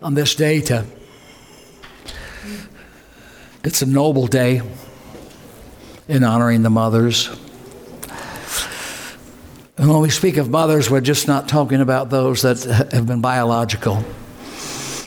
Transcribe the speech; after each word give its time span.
on 0.00 0.14
this 0.14 0.34
day 0.34 0.60
to 0.60 0.84
it's 3.64 3.82
a 3.82 3.86
noble 3.86 4.26
day 4.26 4.62
in 6.08 6.24
honoring 6.24 6.62
the 6.62 6.70
mothers. 6.70 7.28
And 9.76 9.88
when 9.88 10.00
we 10.00 10.10
speak 10.10 10.36
of 10.38 10.48
mothers, 10.48 10.90
we're 10.90 11.00
just 11.00 11.28
not 11.28 11.48
talking 11.48 11.80
about 11.80 12.08
those 12.08 12.42
that 12.42 12.62
have 12.92 13.06
been 13.06 13.20
biological. 13.20 14.02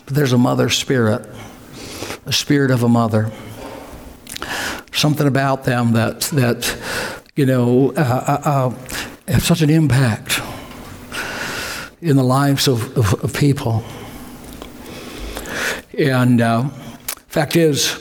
But 0.06 0.16
there's 0.16 0.34
a 0.34 0.38
mother 0.38 0.70
spirit, 0.70 1.28
a 2.26 2.34
spirit 2.34 2.72
of 2.72 2.84
a 2.84 2.90
mother. 2.90 3.32
Something 4.94 5.28
about 5.28 5.64
them 5.64 5.94
that, 5.94 6.22
that 6.34 6.78
you 7.36 7.46
know, 7.46 7.94
uh, 7.94 8.00
uh, 8.46 8.50
uh, 8.50 8.70
have 9.32 9.44
such 9.44 9.62
an 9.62 9.70
impact 9.70 10.42
in 12.02 12.16
the 12.16 12.24
lives 12.24 12.68
of, 12.68 12.98
of, 12.98 13.24
of 13.24 13.34
people. 13.34 13.84
And 16.02 16.42
uh, 16.42 16.68
fact 17.28 17.56
is, 17.56 17.94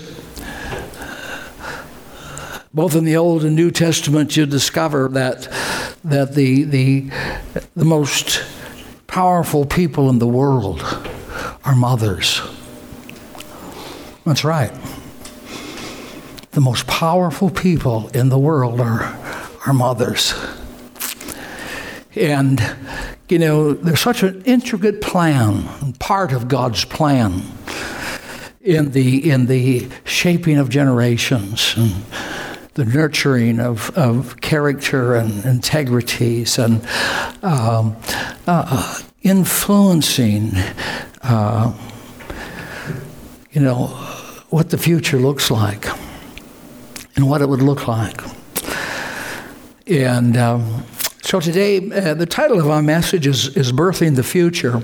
both 2.73 2.97
in 2.97 3.05
the 3.05 3.19
Old 3.19 3.45
and 3.45 3.55
New 3.55 3.71
Testament, 3.71 4.35
you 4.39 4.47
discover 4.47 5.09
that 5.09 5.43
that 6.05 6.35
the 6.35 6.65
the 6.65 7.11
the 7.77 7.85
most 7.85 8.43
powerful 9.07 9.67
people 9.67 10.09
in 10.09 10.19
the 10.19 10.27
world 10.27 10.81
are 11.63 11.75
mothers. 11.75 12.41
That's 14.25 14.45
right. 14.45 14.73
The 16.53 16.63
most 16.63 16.87
powerful 16.87 17.51
people 17.51 18.09
in 18.15 18.31
the 18.31 18.39
world 18.39 18.81
are 18.81 19.03
are 19.67 19.75
mothers. 19.75 20.33
And 22.17 22.63
you 23.29 23.39
know, 23.39 23.75
there's 23.75 24.01
such 24.01 24.23
an 24.23 24.43
intricate 24.47 25.03
plan, 25.03 25.93
part 25.99 26.33
of 26.33 26.49
God's 26.49 26.87
plan 26.87 27.43
in 28.71 28.93
the 28.93 29.31
in 29.31 29.47
the 29.47 29.89
shaping 30.05 30.59
of 30.59 30.69
generations 30.69 31.75
and 31.77 32.05
the 32.75 32.85
nurturing 32.85 33.59
of, 33.59 33.91
of 33.97 34.41
character 34.41 35.15
and 35.15 35.45
integrities 35.45 36.59
and 36.59 36.87
um, 37.43 37.97
uh, 38.47 39.03
influencing, 39.23 40.53
uh, 41.23 41.77
you 43.51 43.61
know, 43.61 43.89
what 44.51 44.71
the 44.71 44.79
future 44.79 45.19
looks 45.19 45.51
like 45.51 45.87
and 47.17 47.29
what 47.29 47.43
it 47.43 47.49
would 47.49 47.63
look 47.63 47.89
like. 47.89 48.23
And 49.87 50.37
um, 50.37 50.85
so 51.23 51.41
today, 51.41 51.79
uh, 51.91 52.15
the 52.15 52.27
title 52.27 52.61
of 52.61 52.71
our 52.71 52.83
message 52.83 53.27
is, 53.27 53.57
is 53.57 53.73
Birthing 53.73 54.15
the 54.15 54.23
Future. 54.23 54.81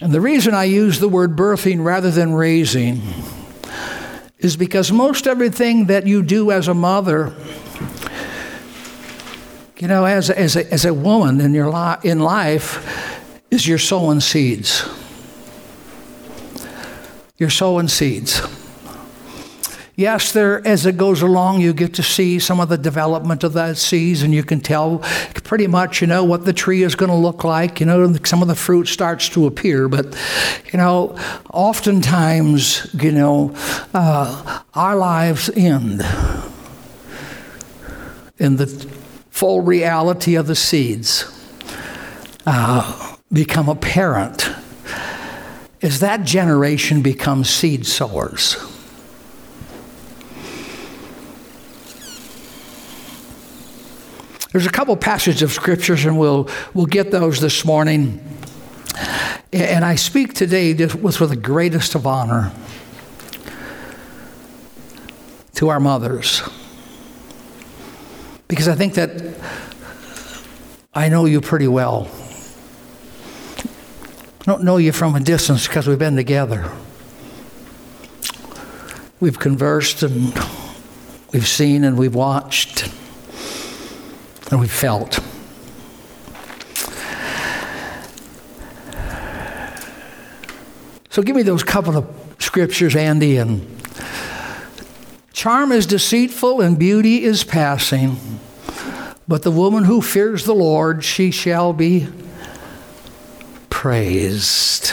And 0.00 0.12
the 0.12 0.20
reason 0.20 0.54
I 0.54 0.64
use 0.64 1.00
the 1.00 1.08
word 1.08 1.36
birthing 1.36 1.84
rather 1.84 2.10
than 2.10 2.32
raising 2.32 3.02
is 4.38 4.56
because 4.56 4.92
most 4.92 5.26
everything 5.26 5.86
that 5.86 6.06
you 6.06 6.22
do 6.22 6.52
as 6.52 6.68
a 6.68 6.74
mother, 6.74 7.34
you 9.78 9.88
know, 9.88 10.04
as, 10.04 10.30
as, 10.30 10.54
a, 10.54 10.72
as 10.72 10.84
a 10.84 10.94
woman 10.94 11.40
in, 11.40 11.52
your 11.52 11.70
li- 11.70 11.98
in 12.04 12.20
life, 12.20 13.42
is 13.50 13.66
you're 13.66 13.78
sowing 13.78 14.20
seeds. 14.20 14.88
You're 17.36 17.50
sowing 17.50 17.88
seeds. 17.88 18.40
Yes, 19.98 20.30
there, 20.30 20.64
as 20.64 20.86
it 20.86 20.96
goes 20.96 21.22
along, 21.22 21.60
you 21.60 21.72
get 21.72 21.94
to 21.94 22.04
see 22.04 22.38
some 22.38 22.60
of 22.60 22.68
the 22.68 22.78
development 22.78 23.42
of 23.42 23.54
that 23.54 23.92
and 24.22 24.32
you 24.32 24.44
can 24.44 24.60
tell 24.60 25.00
pretty 25.42 25.66
much, 25.66 26.00
you 26.00 26.06
know, 26.06 26.22
what 26.22 26.44
the 26.44 26.52
tree 26.52 26.84
is 26.84 26.94
going 26.94 27.10
to 27.10 27.16
look 27.16 27.42
like. 27.42 27.80
You 27.80 27.86
know, 27.86 28.14
some 28.22 28.40
of 28.40 28.46
the 28.46 28.54
fruit 28.54 28.86
starts 28.86 29.28
to 29.30 29.48
appear, 29.48 29.88
but, 29.88 30.16
you 30.72 30.76
know, 30.76 31.18
oftentimes, 31.52 32.94
you 32.94 33.10
know, 33.10 33.52
uh, 33.92 34.60
our 34.72 34.94
lives 34.94 35.50
end 35.56 36.02
in 38.38 38.54
the 38.54 38.68
full 39.30 39.62
reality 39.62 40.36
of 40.36 40.46
the 40.46 40.54
seeds 40.54 41.24
uh, 42.46 43.16
become 43.32 43.68
apparent 43.68 44.48
as 45.82 45.98
that 45.98 46.22
generation 46.22 47.02
becomes 47.02 47.50
seed 47.50 47.84
sowers. 47.84 48.56
There's 54.52 54.66
a 54.66 54.70
couple 54.70 54.96
passages 54.96 55.42
of 55.42 55.52
scriptures, 55.52 56.04
and 56.06 56.18
we'll, 56.18 56.48
we'll 56.72 56.86
get 56.86 57.10
those 57.10 57.40
this 57.40 57.64
morning. 57.64 58.24
And 59.52 59.84
I 59.84 59.96
speak 59.96 60.32
today 60.32 60.72
with, 60.74 61.20
with 61.20 61.30
the 61.30 61.36
greatest 61.36 61.94
of 61.94 62.06
honor 62.06 62.52
to 65.54 65.68
our 65.68 65.80
mothers. 65.80 66.42
Because 68.46 68.68
I 68.68 68.74
think 68.74 68.94
that 68.94 69.10
I 70.94 71.08
know 71.08 71.26
you 71.26 71.40
pretty 71.42 71.68
well. 71.68 72.08
I 73.58 74.44
don't 74.44 74.64
know 74.64 74.78
you 74.78 74.92
from 74.92 75.14
a 75.14 75.20
distance 75.20 75.68
because 75.68 75.86
we've 75.86 75.98
been 75.98 76.16
together. 76.16 76.72
We've 79.20 79.38
conversed 79.38 80.02
and 80.02 80.32
we've 81.32 81.46
seen 81.46 81.84
and 81.84 81.98
we've 81.98 82.14
watched 82.14 82.90
and 84.50 84.60
we 84.60 84.68
felt. 84.68 85.20
So 91.10 91.22
give 91.22 91.34
me 91.34 91.42
those 91.42 91.64
couple 91.64 91.96
of 91.96 92.06
scriptures, 92.38 92.94
Andy. 92.94 93.38
And 93.38 93.66
charm 95.32 95.72
is 95.72 95.86
deceitful 95.86 96.60
and 96.60 96.78
beauty 96.78 97.24
is 97.24 97.44
passing, 97.44 98.38
but 99.26 99.42
the 99.42 99.50
woman 99.50 99.84
who 99.84 100.00
fears 100.00 100.44
the 100.44 100.54
Lord, 100.54 101.04
she 101.04 101.30
shall 101.30 101.72
be 101.72 102.06
praised. 103.68 104.92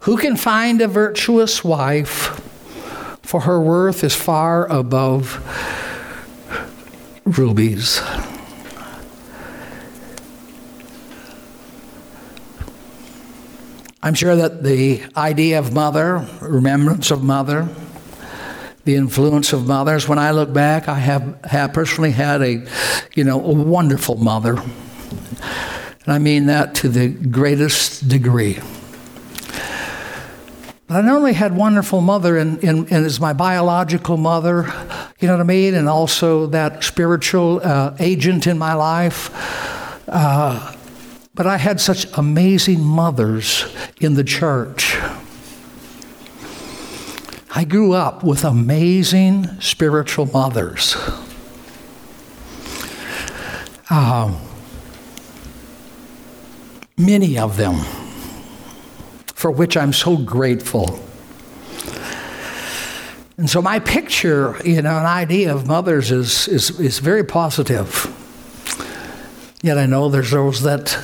Who 0.00 0.16
can 0.16 0.36
find 0.36 0.80
a 0.80 0.88
virtuous 0.88 1.62
wife? 1.62 2.40
For 3.22 3.42
her 3.42 3.60
worth 3.60 4.02
is 4.02 4.14
far 4.14 4.66
above 4.66 5.38
rubies. 7.38 8.00
I'm 14.02 14.14
sure 14.14 14.34
that 14.34 14.62
the 14.62 15.02
idea 15.16 15.58
of 15.58 15.74
mother, 15.74 16.26
remembrance 16.40 17.10
of 17.10 17.22
mother, 17.22 17.68
the 18.84 18.96
influence 18.96 19.52
of 19.52 19.66
mothers. 19.66 20.08
When 20.08 20.18
I 20.18 20.30
look 20.30 20.52
back, 20.52 20.88
I 20.88 20.94
have, 20.94 21.44
have 21.44 21.72
personally 21.74 22.10
had 22.10 22.40
a, 22.40 22.66
you 23.14 23.24
know, 23.24 23.38
a 23.38 23.52
wonderful 23.52 24.16
mother, 24.16 24.56
and 24.56 26.08
I 26.08 26.18
mean 26.18 26.46
that 26.46 26.74
to 26.76 26.88
the 26.88 27.08
greatest 27.08 28.08
degree. 28.08 28.58
But 30.90 30.96
I 30.96 31.00
not 31.02 31.18
only 31.18 31.34
had 31.34 31.54
wonderful 31.54 32.00
mother, 32.00 32.36
and, 32.36 32.64
and, 32.64 33.20
my 33.20 33.32
biological 33.32 34.16
mother, 34.16 34.64
you 35.20 35.28
know 35.28 35.34
what 35.34 35.40
I 35.40 35.44
mean, 35.44 35.76
and 35.76 35.88
also 35.88 36.46
that 36.46 36.82
spiritual 36.82 37.60
uh, 37.62 37.94
agent 38.00 38.48
in 38.48 38.58
my 38.58 38.74
life. 38.74 39.30
Uh, 40.08 40.74
but 41.32 41.46
I 41.46 41.58
had 41.58 41.80
such 41.80 42.06
amazing 42.18 42.82
mothers 42.82 43.72
in 44.00 44.14
the 44.14 44.24
church. 44.24 44.96
I 47.54 47.62
grew 47.62 47.92
up 47.92 48.24
with 48.24 48.42
amazing 48.42 49.46
spiritual 49.60 50.26
mothers. 50.26 50.96
Uh, 53.88 54.36
many 56.98 57.38
of 57.38 57.56
them 57.56 57.76
for 59.40 59.50
which 59.50 59.74
I'm 59.74 59.94
so 59.94 60.18
grateful. 60.18 61.00
And 63.38 63.48
so 63.48 63.62
my 63.62 63.78
picture, 63.78 64.54
you 64.66 64.82
know, 64.82 64.98
an 64.98 65.06
idea 65.06 65.54
of 65.54 65.66
mothers 65.66 66.10
is, 66.10 66.46
is, 66.46 66.78
is 66.78 66.98
very 66.98 67.24
positive. 67.24 68.04
Yet 69.62 69.78
I 69.78 69.86
know 69.86 70.10
there's 70.10 70.30
those 70.30 70.60
that 70.64 70.94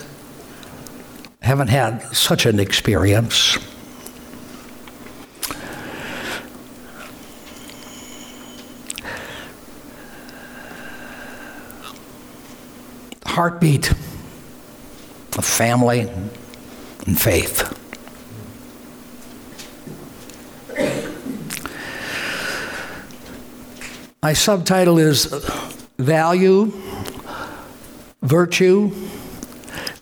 haven't 1.40 1.68
had 1.68 2.02
such 2.14 2.44
an 2.44 2.60
experience. 2.60 3.56
Heartbeat 13.24 13.92
of 15.38 15.44
family 15.46 16.00
and 17.06 17.18
faith. 17.18 17.85
My 24.26 24.32
subtitle 24.32 24.98
is 24.98 25.26
Value, 25.98 26.72
Virtue, 28.22 28.90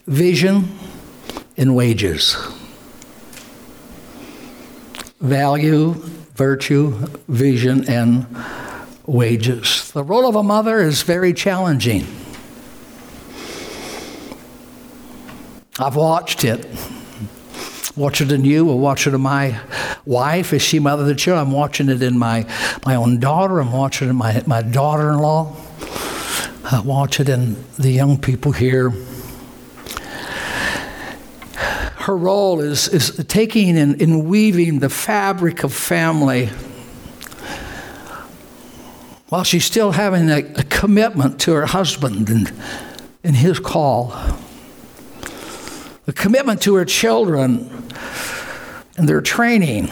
Vision, 0.06 0.78
and 1.58 1.76
wages. 1.76 2.34
Value, 5.20 5.92
virtue, 6.36 6.92
vision, 7.28 7.86
and 7.86 8.26
wages. 9.04 9.92
The 9.92 10.02
role 10.02 10.26
of 10.26 10.36
a 10.36 10.42
mother 10.42 10.80
is 10.80 11.02
very 11.02 11.34
challenging. 11.34 12.06
I've 15.78 15.96
watched 15.96 16.44
it. 16.44 16.66
Watch 17.94 18.22
it 18.22 18.32
in 18.32 18.46
you. 18.46 18.70
or 18.70 18.78
watch 18.78 19.06
it 19.06 19.12
in 19.12 19.20
my 19.20 19.60
wife 20.06 20.52
as 20.52 20.62
she 20.62 20.78
mothered 20.78 21.06
the 21.06 21.14
children. 21.14 21.46
I'm 21.46 21.52
watching 21.52 21.88
it 21.88 22.02
in 22.02 22.18
my, 22.18 22.46
my 22.84 22.94
own 22.94 23.18
daughter. 23.20 23.60
I'm 23.60 23.72
watching 23.72 24.08
it 24.08 24.10
in 24.10 24.16
my, 24.16 24.42
my 24.46 24.62
daughter 24.62 25.10
in 25.10 25.18
law. 25.18 25.56
I 26.70 26.80
watch 26.84 27.20
it 27.20 27.28
in 27.28 27.56
the 27.78 27.90
young 27.90 28.18
people 28.18 28.52
here. 28.52 28.90
Her 31.96 32.16
role 32.16 32.60
is, 32.60 32.88
is 32.88 33.24
taking 33.28 33.78
and, 33.78 34.00
and 34.00 34.26
weaving 34.26 34.80
the 34.80 34.90
fabric 34.90 35.64
of 35.64 35.72
family 35.72 36.50
while 39.28 39.42
she's 39.42 39.64
still 39.64 39.92
having 39.92 40.30
a, 40.30 40.38
a 40.38 40.62
commitment 40.64 41.40
to 41.40 41.52
her 41.54 41.66
husband 41.66 42.28
and, 42.28 42.52
and 43.24 43.34
his 43.34 43.58
call 43.58 44.14
a 46.06 46.12
commitment 46.12 46.60
to 46.62 46.74
her 46.74 46.84
children 46.84 47.83
and 48.96 49.08
their 49.08 49.20
training, 49.20 49.90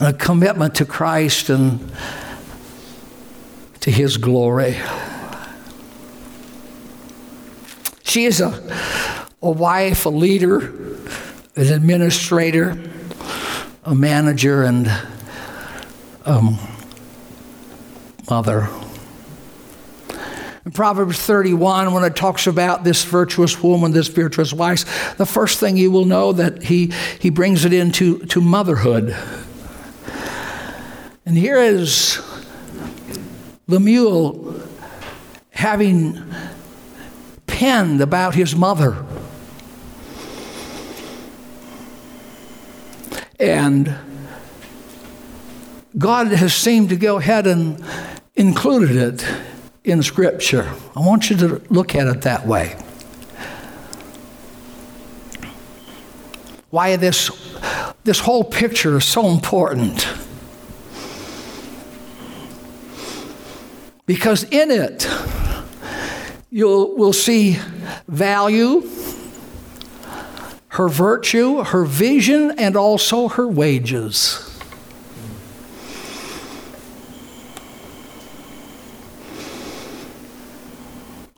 and 0.00 0.08
a 0.08 0.12
commitment 0.12 0.74
to 0.76 0.84
Christ 0.84 1.50
and 1.50 1.92
to 3.80 3.90
His 3.90 4.16
glory. 4.16 4.76
She 8.02 8.24
is 8.24 8.40
a, 8.40 9.28
a 9.42 9.50
wife, 9.50 10.06
a 10.06 10.10
leader, 10.10 10.60
an 11.56 11.72
administrator, 11.72 12.78
a 13.84 13.94
manager, 13.94 14.62
and 14.62 14.86
a 16.24 16.58
mother. 18.28 18.68
In 20.66 20.72
Proverbs 20.72 21.20
31, 21.20 21.92
when 21.92 22.02
it 22.02 22.16
talks 22.16 22.48
about 22.48 22.82
this 22.82 23.04
virtuous 23.04 23.62
woman, 23.62 23.92
this 23.92 24.08
virtuous 24.08 24.52
wife, 24.52 25.16
the 25.16 25.24
first 25.24 25.60
thing 25.60 25.76
you 25.76 25.92
will 25.92 26.06
know 26.06 26.32
that 26.32 26.64
he, 26.64 26.92
he 27.20 27.30
brings 27.30 27.64
it 27.64 27.72
into 27.72 28.18
to 28.26 28.40
motherhood. 28.40 29.16
And 31.24 31.38
here 31.38 31.56
is 31.58 32.20
Lemuel 33.68 34.60
having 35.50 36.34
penned 37.46 38.00
about 38.00 38.34
his 38.34 38.56
mother. 38.56 39.06
And 43.38 43.94
God 45.96 46.26
has 46.26 46.52
seemed 46.52 46.88
to 46.88 46.96
go 46.96 47.18
ahead 47.18 47.46
and 47.46 47.84
included 48.34 48.96
it 48.96 49.24
in 49.86 50.02
Scripture. 50.02 50.68
I 50.96 51.00
want 51.00 51.30
you 51.30 51.36
to 51.36 51.62
look 51.70 51.94
at 51.94 52.08
it 52.08 52.22
that 52.22 52.44
way. 52.44 52.76
Why 56.70 56.96
this, 56.96 57.30
this 58.02 58.18
whole 58.18 58.42
picture 58.42 58.96
is 58.96 59.04
so 59.04 59.28
important. 59.28 60.06
Because 64.06 64.42
in 64.44 64.72
it, 64.72 65.08
you'll 66.50 66.96
will 66.96 67.12
see 67.12 67.58
value, 68.08 68.88
her 70.68 70.88
virtue, 70.88 71.62
her 71.62 71.84
vision, 71.84 72.52
and 72.58 72.76
also 72.76 73.28
her 73.28 73.46
wages. 73.46 74.45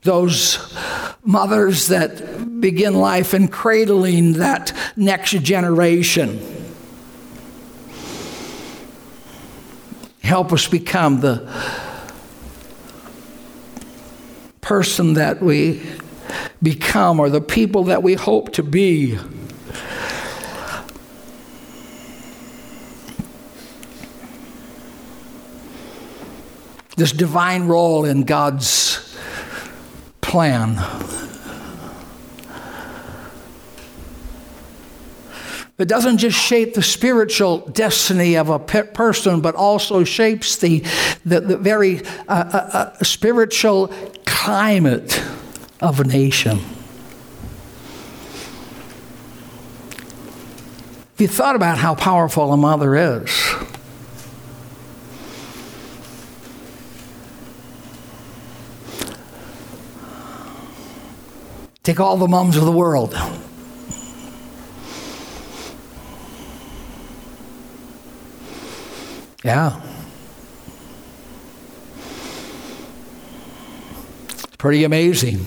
Those 0.09 0.75
mothers 1.23 1.89
that 1.89 2.63
begin 2.63 2.95
life 2.95 3.35
and 3.35 3.53
cradling 3.53 4.33
that 4.33 4.75
next 4.97 5.33
generation. 5.43 6.41
Help 10.23 10.51
us 10.51 10.67
become 10.67 11.21
the 11.21 11.47
person 14.63 15.13
that 15.13 15.43
we 15.43 15.83
become 16.63 17.21
or 17.21 17.29
the 17.29 17.43
people 17.43 17.85
that 17.85 18.03
we 18.03 18.15
hope 18.15 18.55
to 18.55 18.63
be. 18.63 19.19
This 26.97 27.13
divine 27.13 27.69
role 27.69 28.07
in 28.07 28.23
God's 28.23 29.08
plan. 30.29 30.77
It 35.79 35.89
doesn't 35.89 36.19
just 36.19 36.37
shape 36.37 36.75
the 36.75 36.83
spiritual 36.83 37.59
destiny 37.69 38.37
of 38.37 38.51
a 38.51 38.59
pe- 38.59 38.89
person, 38.89 39.41
but 39.41 39.55
also 39.55 40.05
shapes 40.05 40.57
the, 40.57 40.81
the, 41.25 41.41
the 41.41 41.57
very 41.57 42.05
uh, 42.05 42.05
uh, 42.29 42.57
uh, 43.01 43.05
spiritual 43.05 43.89
climate 44.27 45.23
of 45.81 45.99
a 45.99 46.05
nation. 46.05 46.59
If 51.15 51.21
you 51.21 51.29
thought 51.29 51.57
about 51.57 51.79
how 51.79 51.95
powerful 51.95 52.53
a 52.53 52.57
mother 52.57 52.95
is, 52.97 53.31
Take 61.89 62.01
all 62.01 62.19
the 62.19 62.29
moms 62.29 62.55
of 62.59 62.67
the 62.67 62.71
world. 62.71 63.15
Yeah. 69.43 69.81
Pretty 74.59 74.85
amazing. 74.85 75.47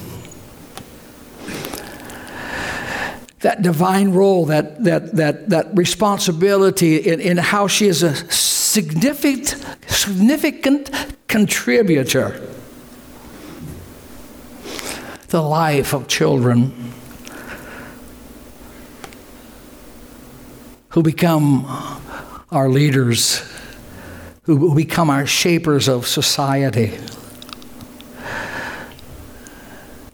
That 3.42 3.62
divine 3.62 4.10
role, 4.10 4.48
that, 4.48 4.84
that, 4.84 5.16
that, 5.18 5.50
that 5.50 5.68
responsibility 5.78 6.98
in, 6.98 7.20
in 7.20 7.38
how 7.38 7.68
she 7.68 7.86
is 7.86 8.02
a 8.02 8.16
significant, 8.32 9.64
significant 9.86 10.90
contributor 11.28 12.42
the 15.32 15.42
life 15.42 15.94
of 15.94 16.10
children 16.10 16.92
who 20.90 21.02
become 21.02 21.66
our 22.52 22.68
leaders, 22.68 23.42
who 24.44 24.76
become 24.76 25.10
our 25.10 25.26
shapers 25.26 25.88
of 25.88 26.06
society. 26.06 26.98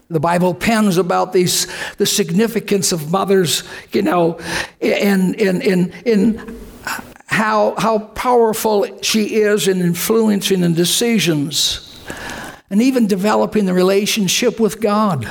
The 0.08 0.20
Bible 0.20 0.54
pens 0.54 0.98
about 0.98 1.32
these, 1.32 1.66
the 1.96 2.06
significance 2.06 2.92
of 2.92 3.10
mothers, 3.10 3.64
you 3.90 4.02
know, 4.02 4.38
and 4.80 5.34
in, 5.34 5.60
in, 5.60 5.92
in 6.06 6.60
how, 7.26 7.74
how 7.76 7.98
powerful 7.98 8.86
she 9.02 9.34
is 9.34 9.66
in 9.66 9.80
influencing 9.80 10.62
and 10.62 10.76
decisions 10.76 11.88
and 12.70 12.82
even 12.82 13.06
developing 13.06 13.64
the 13.64 13.74
relationship 13.74 14.60
with 14.60 14.80
God. 14.80 15.26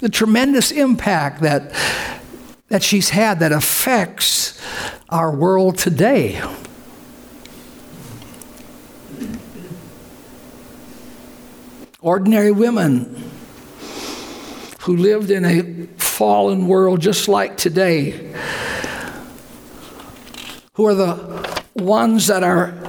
The 0.00 0.08
tremendous 0.08 0.70
impact 0.70 1.40
that, 1.42 1.72
that 2.68 2.82
she's 2.82 3.10
had 3.10 3.40
that 3.40 3.52
affects 3.52 4.60
our 5.08 5.34
world 5.34 5.78
today. 5.78 6.42
Ordinary 12.00 12.50
women 12.50 13.30
who 14.80 14.96
lived 14.96 15.30
in 15.30 15.44
a 15.44 15.86
fallen 15.96 16.66
world 16.66 17.00
just 17.00 17.28
like 17.28 17.56
today, 17.56 18.34
who 20.74 20.86
are 20.86 20.94
the 20.94 21.62
ones 21.74 22.26
that 22.26 22.42
are 22.42 22.81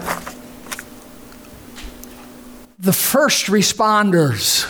the 2.83 2.91
first 2.91 3.45
responders 3.45 4.69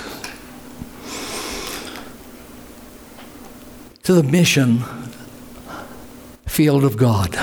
to 4.04 4.14
the 4.14 4.22
mission 4.22 4.84
field 6.46 6.84
of 6.84 6.96
God. 6.96 7.36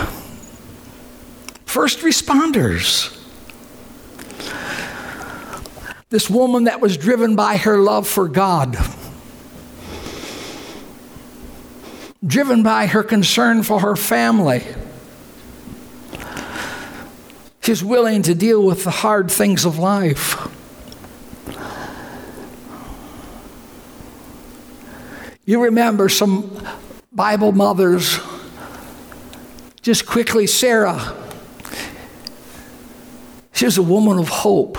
First 1.64 1.98
responders. 2.00 3.16
This 6.10 6.30
woman 6.30 6.64
that 6.64 6.80
was 6.80 6.96
driven 6.96 7.34
by 7.34 7.56
her 7.56 7.78
love 7.78 8.06
for 8.06 8.28
God. 8.28 8.76
driven 12.22 12.62
by 12.62 12.86
her 12.86 13.02
concern 13.02 13.62
for 13.62 13.80
her 13.80 13.96
family. 13.96 14.62
She's 17.62 17.82
willing 17.82 18.22
to 18.22 18.34
deal 18.34 18.62
with 18.62 18.84
the 18.84 18.90
hard 18.90 19.30
things 19.30 19.64
of 19.64 19.78
life. 19.78 20.49
You 25.50 25.64
remember 25.64 26.08
some 26.08 26.64
Bible 27.10 27.50
mothers, 27.50 28.20
just 29.82 30.06
quickly, 30.06 30.46
Sarah. 30.46 31.12
She 33.52 33.64
was 33.64 33.76
a 33.76 33.82
woman 33.82 34.20
of 34.20 34.28
hope. 34.28 34.78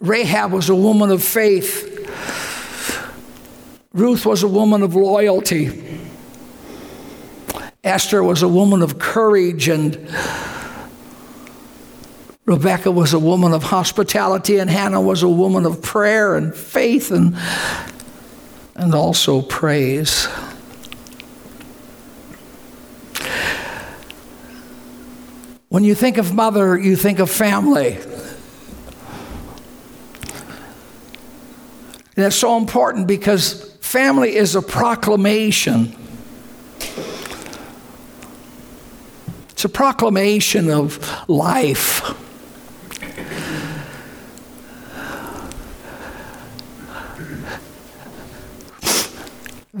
Rahab 0.00 0.52
was 0.52 0.68
a 0.68 0.74
woman 0.74 1.10
of 1.10 1.24
faith. 1.24 2.06
Ruth 3.94 4.26
was 4.26 4.42
a 4.42 4.48
woman 4.48 4.82
of 4.82 4.94
loyalty. 4.94 5.98
Esther 7.82 8.22
was 8.22 8.42
a 8.42 8.48
woman 8.48 8.82
of 8.82 8.98
courage, 8.98 9.68
and 9.68 9.94
Rebecca 12.46 12.90
was 12.90 13.14
a 13.14 13.18
woman 13.18 13.52
of 13.54 13.62
hospitality, 13.62 14.58
and 14.58 14.68
Hannah 14.68 15.00
was 15.00 15.22
a 15.22 15.28
woman 15.28 15.64
of 15.64 15.80
prayer 15.80 16.34
and 16.36 16.54
faith 16.54 17.10
and, 17.10 17.36
and 18.74 18.94
also 18.94 19.40
praise. 19.40 20.26
When 25.70 25.84
you 25.84 25.94
think 25.94 26.18
of 26.18 26.34
mother, 26.34 26.78
you 26.78 26.96
think 26.96 27.18
of 27.18 27.30
family. 27.30 27.98
And 32.16 32.26
it's 32.26 32.36
so 32.36 32.58
important 32.58 33.08
because 33.08 33.74
family 33.80 34.36
is 34.36 34.54
a 34.54 34.62
proclamation. 34.62 35.96
It's 39.48 39.64
a 39.64 39.68
proclamation 39.68 40.68
of 40.70 41.28
life. 41.28 42.02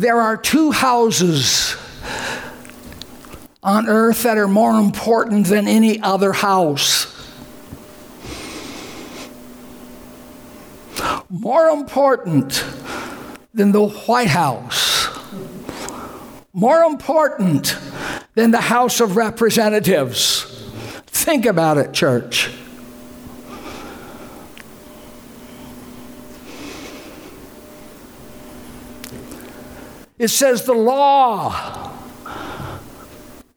There 0.04 0.20
are 0.20 0.36
two 0.36 0.70
houses 0.70 1.76
on 3.62 3.88
earth 3.88 4.24
that 4.24 4.36
are 4.36 4.46
more 4.46 4.78
important 4.78 5.46
than 5.46 5.66
any 5.66 5.98
other 5.98 6.34
house. 6.34 7.10
more 11.30 11.68
important 11.68 12.64
than 13.54 13.72
the 13.72 13.86
White 13.88 14.28
House, 14.28 15.08
more 16.52 16.82
important 16.82 17.76
than 18.34 18.50
the 18.50 18.60
House 18.60 19.00
of 19.00 19.16
Representatives. 19.16 20.44
Think 21.06 21.46
about 21.46 21.78
it, 21.78 21.94
church. 21.94 22.50
It 30.24 30.30
says 30.30 30.64
the 30.64 30.72
law 30.72 31.92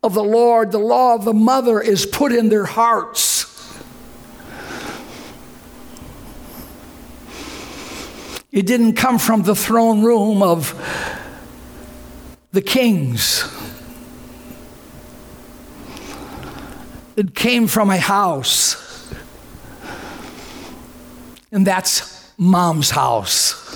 of 0.03 0.13
the 0.13 0.21
Lord, 0.21 0.73
the 0.73 0.77
law 0.77 1.15
of 1.15 1.23
the 1.23 1.33
mother 1.33 1.79
is 1.79 2.05
put 2.05 2.33
in 2.33 2.49
their 2.49 2.65
hearts. 2.65 3.45
It 8.51 8.65
didn't 8.65 8.95
come 8.95 9.17
from 9.17 9.43
the 9.43 9.55
throne 9.55 10.03
room 10.03 10.43
of 10.43 10.73
the 12.51 12.61
kings. 12.61 13.49
It 17.15 17.33
came 17.33 17.67
from 17.67 17.89
a 17.89 17.97
house. 17.97 19.09
And 21.49 21.65
that's 21.65 22.29
mom's 22.37 22.89
house. 22.89 23.66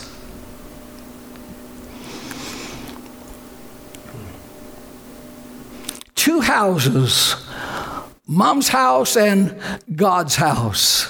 Two 6.21 6.39
houses 6.39 7.35
mom's 8.27 8.67
house 8.67 9.17
and 9.17 9.59
God's 9.95 10.35
house 10.35 11.07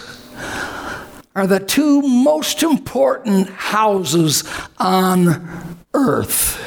are 1.35 1.45
the 1.45 1.59
two 1.59 2.01
most 2.01 2.63
important 2.63 3.49
houses 3.49 4.45
on 4.77 5.77
earth. 5.93 6.57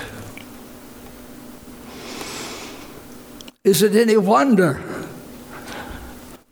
Is 3.64 3.80
it 3.82 3.96
any 3.96 4.18
wonder 4.18 4.78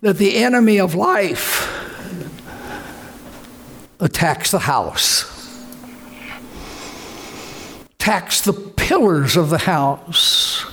that 0.01 0.17
the 0.17 0.37
enemy 0.37 0.79
of 0.79 0.95
life 0.95 1.69
attacks 3.99 4.49
the 4.49 4.57
house, 4.57 5.29
attacks 7.99 8.41
the 8.41 8.53
pillars 8.53 9.37
of 9.37 9.51
the 9.51 9.59
house, 9.59 10.72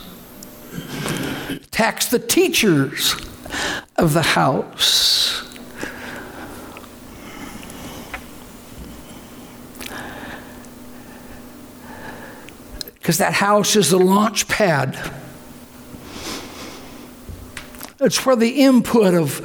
attacks 1.80 2.08
the 2.08 2.18
teachers 2.18 3.14
of 3.96 4.12
the 4.12 4.20
house? 4.20 5.46
because 12.99 13.16
that 13.16 13.32
house 13.32 13.76
is 13.76 13.88
the 13.88 13.99
launch 13.99 14.46
pad. 14.46 14.94
It's 17.99 18.26
where 18.26 18.37
the 18.37 18.60
input 18.60 19.14
of 19.14 19.40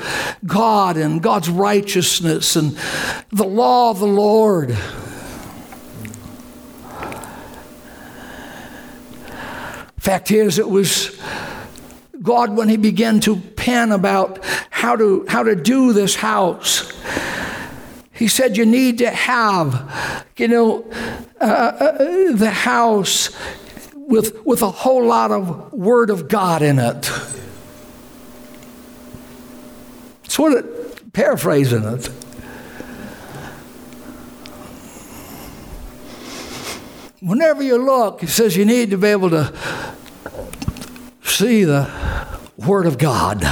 God 0.46 0.98
and 0.98 1.24
God's 1.24 1.50
righteousness 1.50 2.58
and 2.58 2.78
the 3.32 3.46
law 3.46 3.92
of 3.92 4.00
the 4.00 4.08
Lord. 4.08 4.78
Fact 9.98 10.32
is, 10.32 10.60
it 10.60 10.70
was 10.70 11.18
God 12.26 12.58
when 12.58 12.68
He 12.68 12.78
began 12.78 13.20
to 13.22 13.38
pen 13.38 13.92
about 13.92 14.44
how 14.70 14.96
to, 14.96 15.26
how 15.28 15.44
to 15.44 15.56
do 15.56 15.94
this 15.94 16.16
house. 16.16 16.92
He 18.12 18.28
said, 18.28 18.58
You 18.58 18.66
need 18.66 18.98
to 18.98 19.10
have, 19.10 20.26
you 20.38 20.48
know, 20.48 20.86
uh, 21.40 21.44
uh, 21.44 22.32
the 22.34 22.52
house 22.52 23.30
with, 23.94 24.46
with 24.46 24.62
a 24.62 24.72
whole 24.72 25.06
lot 25.06 25.32
of 25.32 25.72
Word 25.72 26.10
of 26.10 26.28
God 26.28 26.62
in 26.62 26.80
it. 26.80 27.10
What 30.38 30.54
it, 30.54 31.14
paraphrasing 31.14 31.84
it. 31.84 32.08
Whenever 37.22 37.64
you 37.64 37.78
look, 37.78 38.22
he 38.22 38.28
says 38.28 38.58
you 38.58 38.66
need 38.66 38.92
to 38.92 38.98
be 38.98 39.08
able 39.08 39.30
to 39.30 39.54
see 41.26 41.64
the 41.64 41.90
Word 42.58 42.86
of 42.86 42.98
God. 42.98 43.44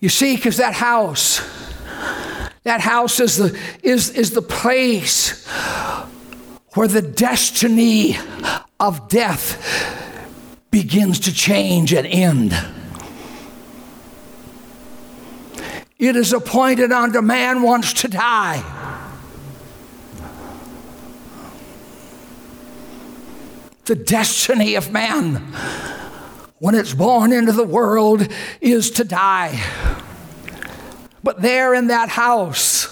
You 0.00 0.08
see, 0.08 0.36
because 0.36 0.56
that 0.56 0.72
house, 0.72 1.42
that 2.62 2.80
house 2.80 3.20
is 3.20 3.36
the, 3.36 3.58
is, 3.82 4.10
is 4.10 4.30
the 4.30 4.42
place 4.42 5.46
where 6.74 6.88
the 6.88 7.02
destiny 7.02 8.16
of 8.78 9.08
death 9.08 9.58
begins 10.70 11.20
to 11.20 11.34
change 11.34 11.92
and 11.92 12.06
end. 12.06 12.79
It 16.00 16.16
is 16.16 16.32
appointed 16.32 16.92
unto 16.92 17.20
man 17.20 17.60
once 17.60 17.92
to 17.92 18.08
die. 18.08 18.64
The 23.84 23.96
destiny 23.96 24.76
of 24.76 24.90
man 24.90 25.36
when 26.58 26.74
it's 26.74 26.94
born 26.94 27.32
into 27.32 27.52
the 27.52 27.64
world 27.64 28.26
is 28.62 28.90
to 28.92 29.04
die. 29.04 29.62
But 31.22 31.42
there 31.42 31.74
in 31.74 31.88
that 31.88 32.08
house, 32.08 32.88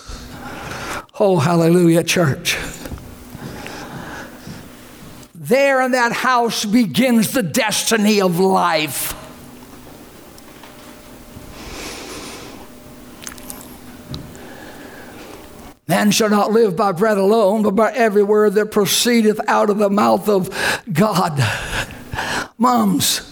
oh, 1.18 1.38
hallelujah, 1.38 2.04
church. 2.04 2.58
There 5.34 5.80
in 5.80 5.92
that 5.92 6.12
house 6.12 6.66
begins 6.66 7.32
the 7.32 7.42
destiny 7.42 8.20
of 8.20 8.38
life. 8.38 9.14
Man 15.88 16.10
shall 16.10 16.28
not 16.28 16.52
live 16.52 16.76
by 16.76 16.92
bread 16.92 17.16
alone, 17.16 17.62
but 17.62 17.74
by 17.74 17.90
every 17.92 18.22
word 18.22 18.52
that 18.54 18.66
proceedeth 18.66 19.40
out 19.48 19.70
of 19.70 19.78
the 19.78 19.88
mouth 19.88 20.28
of 20.28 20.50
God. 20.92 21.42
Moms, 22.58 23.22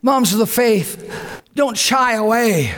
moms 0.00 0.32
of 0.32 0.38
the 0.38 0.46
faith, 0.46 1.42
don't 1.54 1.76
shy 1.76 2.14
away. 2.14 2.74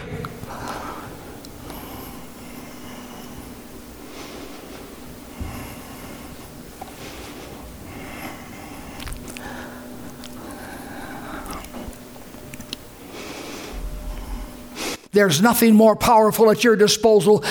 There's 15.14 15.40
nothing 15.40 15.76
more 15.76 15.94
powerful 15.94 16.50
at 16.50 16.64
your 16.64 16.74
disposal 16.74 17.44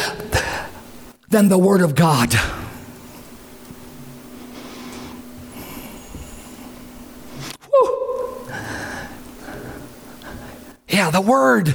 than 1.30 1.48
the 1.48 1.58
Word 1.58 1.82
of 1.82 1.96
God. 1.96 2.34
Yeah, 10.90 11.10
the 11.10 11.22
Word. 11.22 11.74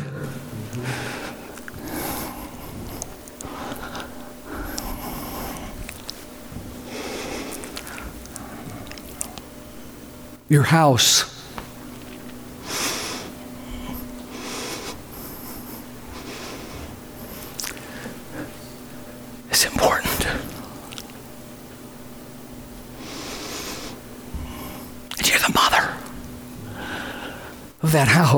Your 10.51 10.65
house 10.65 11.39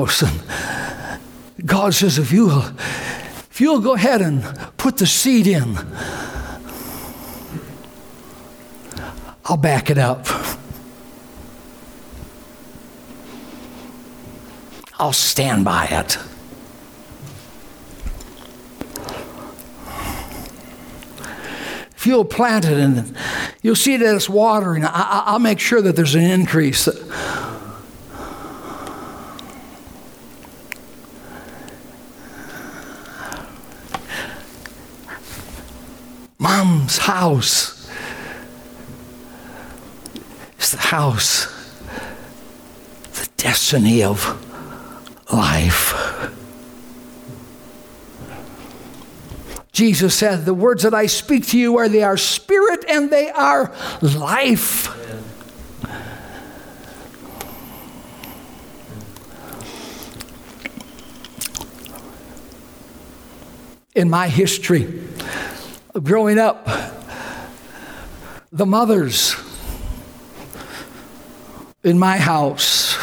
that. 0.19 1.19
And 1.57 1.67
God 1.67 1.93
says, 1.93 2.17
if 2.17 2.31
you'll, 2.31 2.63
if 3.49 3.59
you'll 3.59 3.79
go 3.79 3.95
ahead 3.95 4.21
and 4.21 4.43
put 4.77 4.97
the 4.97 5.07
seed 5.07 5.47
in, 5.47 5.77
I'll 9.45 9.57
back 9.57 9.89
it 9.89 9.97
up. 9.97 10.27
I'll 14.99 15.13
stand 15.13 15.65
by 15.65 15.85
it. 15.85 16.17
If 22.01 22.07
you'll 22.07 22.25
plant 22.25 22.65
it 22.65 22.79
and 22.79 23.15
you'll 23.61 23.75
see 23.75 23.95
that 23.95 24.15
it's 24.15 24.27
watering, 24.27 24.83
I, 24.83 25.33
will 25.33 25.39
make 25.39 25.59
sure 25.59 25.83
that 25.83 25.95
there's 25.95 26.15
an 26.15 26.23
increase. 26.23 26.89
Mom's 36.39 36.97
house 36.97 37.87
is 40.59 40.71
the 40.71 40.77
house, 40.91 41.45
the 43.13 43.29
destiny 43.37 44.03
of 44.03 44.19
life. 45.31 45.93
Jesus 49.71 50.13
said, 50.13 50.43
The 50.43 50.53
words 50.53 50.83
that 50.83 50.93
I 50.93 51.05
speak 51.05 51.47
to 51.47 51.57
you 51.57 51.77
are 51.77 51.87
they 51.87 52.03
are 52.03 52.17
spirit 52.17 52.83
and 52.89 53.09
they 53.09 53.29
are 53.29 53.73
life. 54.01 54.89
In 63.95 64.09
my 64.09 64.27
history, 64.27 65.03
growing 66.03 66.37
up, 66.37 66.67
the 68.51 68.65
mothers 68.65 69.40
in 71.83 71.97
my 71.97 72.17
house, 72.17 72.95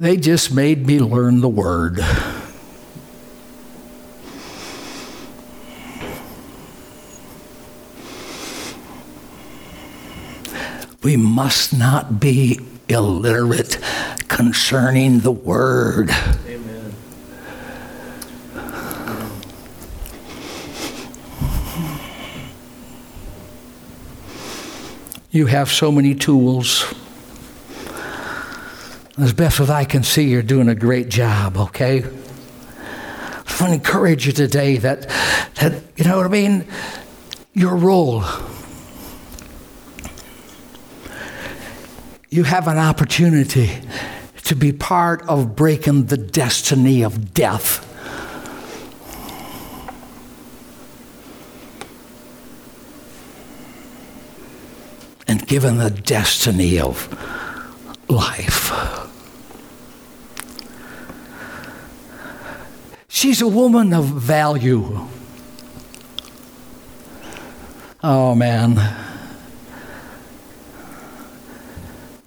they 0.00 0.16
just 0.16 0.52
made 0.52 0.84
me 0.86 0.98
learn 0.98 1.40
the 1.40 1.48
word. 1.48 2.00
We 11.04 11.16
must 11.16 11.72
not 11.78 12.18
be 12.18 12.58
illiterate 12.88 13.78
concerning 14.26 15.20
the 15.20 15.30
word. 15.30 16.10
You 25.30 25.46
have 25.46 25.70
so 25.70 25.92
many 25.92 26.14
tools. 26.14 26.92
As 29.18 29.32
best 29.32 29.60
as 29.60 29.68
I 29.68 29.84
can 29.84 30.02
see, 30.02 30.28
you're 30.28 30.42
doing 30.42 30.68
a 30.68 30.74
great 30.74 31.08
job, 31.08 31.56
okay? 31.56 32.02
I 32.02 33.60
want 33.60 33.70
to 33.70 33.72
encourage 33.72 34.26
you 34.26 34.32
today 34.32 34.76
that, 34.78 35.08
that, 35.56 35.82
you 35.96 36.04
know 36.04 36.16
what 36.16 36.26
I 36.26 36.28
mean? 36.28 36.64
Your 37.52 37.74
role 37.74 38.22
you 42.30 42.44
have 42.44 42.68
an 42.68 42.78
opportunity 42.78 43.70
to 44.44 44.54
be 44.54 44.72
part 44.72 45.22
of 45.28 45.56
breaking 45.56 46.06
the 46.06 46.16
destiny 46.16 47.02
of 47.02 47.32
death. 47.32 47.84
And 55.26 55.37
given 55.48 55.78
the 55.78 55.90
destiny 55.90 56.78
of 56.78 57.08
life. 58.08 58.70
She's 63.08 63.40
a 63.40 63.48
woman 63.48 63.92
of 63.94 64.04
value. 64.04 65.08
Oh, 68.04 68.34
man. 68.34 68.76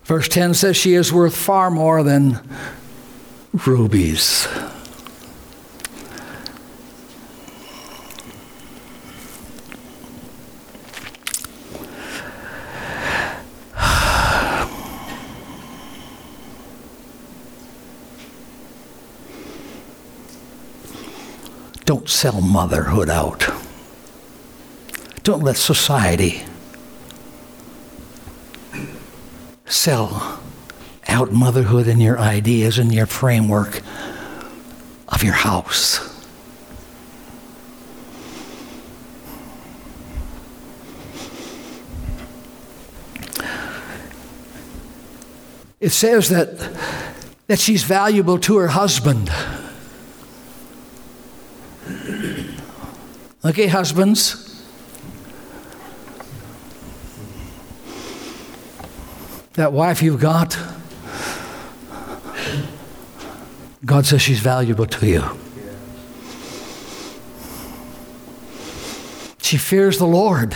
Verse 0.04 0.28
10 0.28 0.56
says 0.56 0.76
she 0.76 0.96
is 0.96 1.14
worth 1.14 1.36
far 1.36 1.72
more 1.72 2.04
than 2.04 2.42
rubies. 3.54 4.48
Don't 21.92 22.01
sell 22.12 22.42
motherhood 22.42 23.10
out. 23.10 23.50
Don't 25.24 25.42
let 25.42 25.56
society 25.56 26.44
sell 29.66 30.40
out 31.08 31.32
motherhood 31.32 31.88
and 31.88 32.02
your 32.02 32.20
ideas 32.20 32.78
and 32.78 32.94
your 32.94 33.06
framework 33.06 33.82
of 35.08 35.24
your 35.24 35.34
house. 35.34 36.08
It 45.80 45.90
says 45.90 46.30
that, 46.30 46.58
that 47.48 47.58
she's 47.58 47.84
valuable 47.84 48.38
to 48.40 48.58
her 48.58 48.68
husband. 48.68 49.32
Okay, 53.44 53.68
husbands. 53.68 54.48
That 59.54 59.74
wife 59.74 60.02
you've 60.02 60.22
got, 60.22 60.58
God 63.86 64.06
says 64.06 64.22
she's 64.22 64.40
valuable 64.40 64.86
to 64.86 65.08
you. 65.08 65.24
She 69.42 69.58
fears 69.58 69.98
the 69.98 70.06
Lord. 70.06 70.56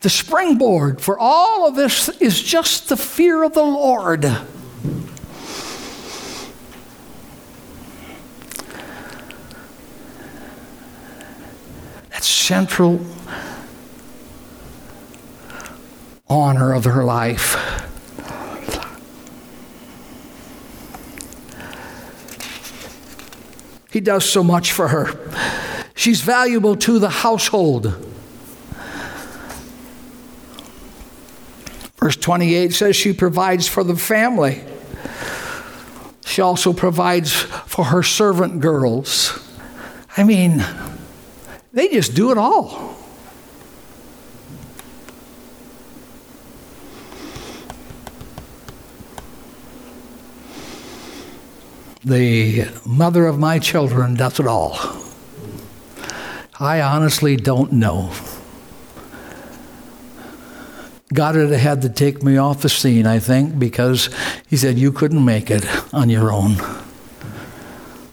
The 0.00 0.08
springboard 0.08 1.00
for 1.00 1.18
all 1.18 1.68
of 1.68 1.74
this 1.74 2.08
is 2.20 2.40
just 2.40 2.88
the 2.88 2.96
fear 2.96 3.42
of 3.42 3.52
the 3.52 3.62
Lord. 3.62 4.22
That 4.22 4.46
central 12.48 12.98
honor 16.30 16.72
of 16.72 16.84
her 16.84 17.04
life. 17.04 17.56
He 23.90 24.00
does 24.00 24.24
so 24.24 24.42
much 24.42 24.72
for 24.72 24.88
her. 24.88 25.10
She's 25.94 26.22
valuable 26.22 26.74
to 26.76 26.98
the 26.98 27.10
household. 27.10 27.84
Verse 31.98 32.16
28 32.16 32.72
says 32.72 32.96
she 32.96 33.12
provides 33.12 33.68
for 33.68 33.84
the 33.84 33.94
family. 33.94 34.62
She 36.24 36.40
also 36.40 36.72
provides 36.72 37.30
for 37.66 37.84
her 37.84 38.02
servant 38.02 38.60
girls. 38.62 39.38
I 40.16 40.24
mean, 40.24 40.64
they 41.72 41.88
just 41.88 42.14
do 42.14 42.30
it 42.30 42.38
all. 42.38 42.96
The 52.04 52.68
mother 52.86 53.26
of 53.26 53.38
my 53.38 53.58
children 53.58 54.14
does 54.14 54.40
it 54.40 54.46
all. 54.46 54.78
I 56.58 56.80
honestly 56.80 57.36
don't 57.36 57.72
know. 57.72 58.12
God 61.12 61.36
had 61.36 61.50
had 61.50 61.82
to 61.82 61.88
take 61.88 62.22
me 62.22 62.36
off 62.36 62.62
the 62.62 62.68
scene, 62.68 63.06
I 63.06 63.18
think, 63.18 63.58
because 63.58 64.10
he 64.46 64.56
said, 64.56 64.78
You 64.78 64.92
couldn't 64.92 65.24
make 65.24 65.50
it 65.50 65.66
on 65.92 66.10
your 66.10 66.32
own. 66.32 66.56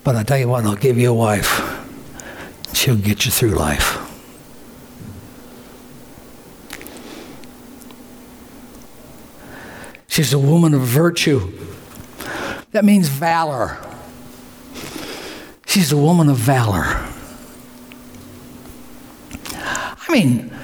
But 0.04 0.16
I 0.16 0.24
tell 0.24 0.38
you 0.38 0.48
what, 0.48 0.66
I'll 0.66 0.76
give 0.76 0.98
you 0.98 1.12
a 1.12 1.14
wife. 1.14 1.65
She'll 2.86 2.96
get 2.96 3.26
you 3.26 3.32
through 3.32 3.56
life. 3.56 3.98
She's 10.08 10.32
a 10.34 10.38
woman 10.38 10.76
of 10.76 10.82
virtue. 10.82 11.52
That 12.74 12.86
means 12.86 13.08
valor. 13.08 13.80
She's 15.66 15.92
a 15.92 15.98
woman 15.98 16.30
of 16.30 16.38
valor. 16.38 17.04
I 19.52 20.12
mean, 20.12 20.56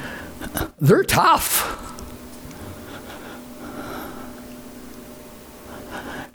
they're 0.79 1.03
tough. 1.03 1.75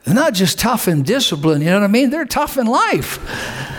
They're 0.02 0.14
not 0.14 0.34
just 0.34 0.58
tough 0.58 0.88
in 0.88 1.04
discipline, 1.04 1.60
you 1.60 1.68
know 1.68 1.78
what 1.78 1.84
I 1.84 1.86
mean? 1.86 2.10
They're 2.10 2.24
tough 2.24 2.58
in 2.58 2.66
life. 2.66 3.74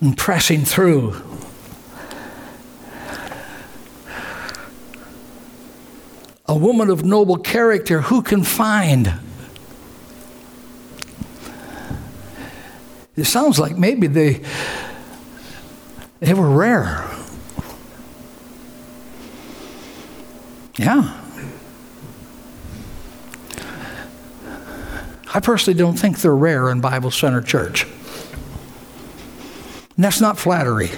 And 0.00 0.16
pressing 0.16 0.64
through. 0.64 1.20
A 6.46 6.56
woman 6.56 6.88
of 6.88 7.04
noble 7.04 7.36
character, 7.36 8.02
who 8.02 8.22
can 8.22 8.44
find? 8.44 9.12
It 13.16 13.24
sounds 13.24 13.58
like 13.58 13.76
maybe 13.76 14.06
they, 14.06 14.42
they 16.20 16.32
were 16.32 16.48
rare. 16.48 17.04
Yeah. 20.76 21.20
I 25.34 25.40
personally 25.40 25.76
don't 25.76 25.96
think 25.96 26.20
they're 26.20 26.34
rare 26.34 26.70
in 26.70 26.80
Bible 26.80 27.10
Center 27.10 27.42
Church. 27.42 27.84
And 29.98 30.04
that's 30.04 30.20
not 30.20 30.38
flattery. 30.38 30.90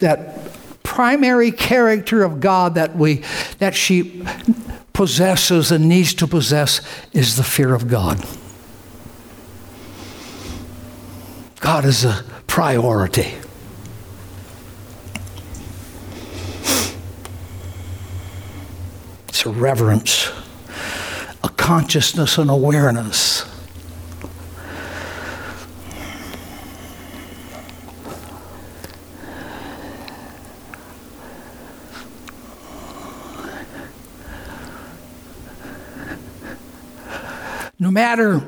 that 0.00 0.52
primary 0.82 1.50
character 1.50 2.22
of 2.22 2.38
God 2.38 2.74
that 2.74 2.96
we 2.96 3.24
that 3.60 3.74
she 3.74 4.22
possesses 4.92 5.72
and 5.72 5.88
needs 5.88 6.12
to 6.12 6.26
possess 6.26 6.82
is 7.12 7.36
the 7.36 7.42
fear 7.42 7.74
of 7.74 7.88
God. 7.88 8.22
God 11.60 11.86
is 11.86 12.04
a 12.04 12.24
priority. 12.46 13.34
Reverence, 19.48 20.30
a 21.42 21.48
consciousness 21.50 22.38
and 22.38 22.50
awareness. 22.50 23.44
No 37.80 37.90
matter 37.90 38.42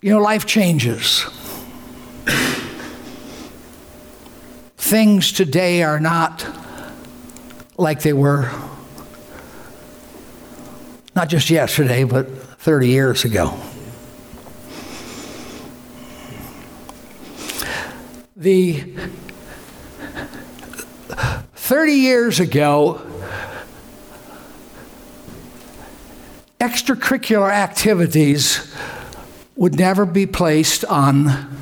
you 0.00 0.10
know, 0.14 0.20
life 0.20 0.46
changes. 0.46 1.24
Things 4.76 5.32
today 5.32 5.82
are 5.82 5.98
not 5.98 6.46
like 7.78 8.02
they 8.02 8.12
were, 8.12 8.50
not 11.14 11.28
just 11.28 11.48
yesterday, 11.48 12.02
but 12.02 12.28
30 12.28 12.88
years 12.88 13.24
ago. 13.24 13.58
The 18.36 18.94
30 21.54 21.92
years 21.92 22.40
ago, 22.40 23.00
extracurricular 26.60 27.50
activities 27.50 28.74
would 29.54 29.76
never 29.76 30.04
be 30.04 30.26
placed 30.26 30.84
on 30.84 31.56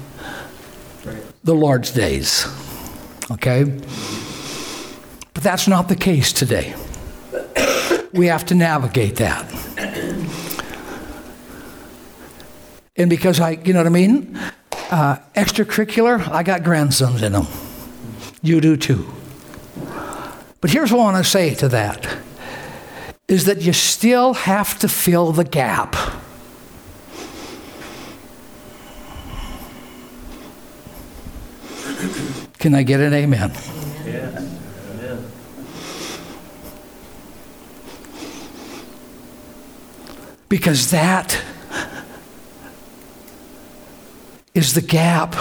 the 1.44 1.54
Lord's 1.54 1.90
days. 1.90 2.46
Okay? 3.30 3.80
That's 5.46 5.68
not 5.68 5.86
the 5.86 5.94
case 5.94 6.32
today. 6.32 6.74
We 8.12 8.26
have 8.26 8.46
to 8.46 8.56
navigate 8.56 9.14
that. 9.16 9.46
And 12.96 13.08
because 13.08 13.38
I, 13.38 13.50
you 13.50 13.72
know 13.72 13.78
what 13.78 13.86
I 13.86 13.90
mean? 13.90 14.36
Uh, 14.90 15.18
extracurricular, 15.36 16.26
I 16.30 16.42
got 16.42 16.64
grandsons 16.64 17.22
in 17.22 17.30
them. 17.30 17.46
You 18.42 18.60
do 18.60 18.76
too. 18.76 19.06
But 20.60 20.70
here's 20.70 20.90
what 20.90 20.98
I 20.98 21.12
want 21.12 21.24
to 21.24 21.30
say 21.30 21.54
to 21.54 21.68
that 21.68 22.18
is 23.28 23.44
that 23.44 23.62
you 23.62 23.72
still 23.72 24.34
have 24.34 24.80
to 24.80 24.88
fill 24.88 25.30
the 25.30 25.44
gap. 25.44 25.94
Can 32.58 32.74
I 32.74 32.82
get 32.82 32.98
an 32.98 33.14
amen? 33.14 33.52
Yeah. 34.04 34.42
Amen. 34.90 35.32
Because 40.48 40.90
that 40.90 41.42
is 44.54 44.74
the 44.74 44.80
gap 44.80 45.34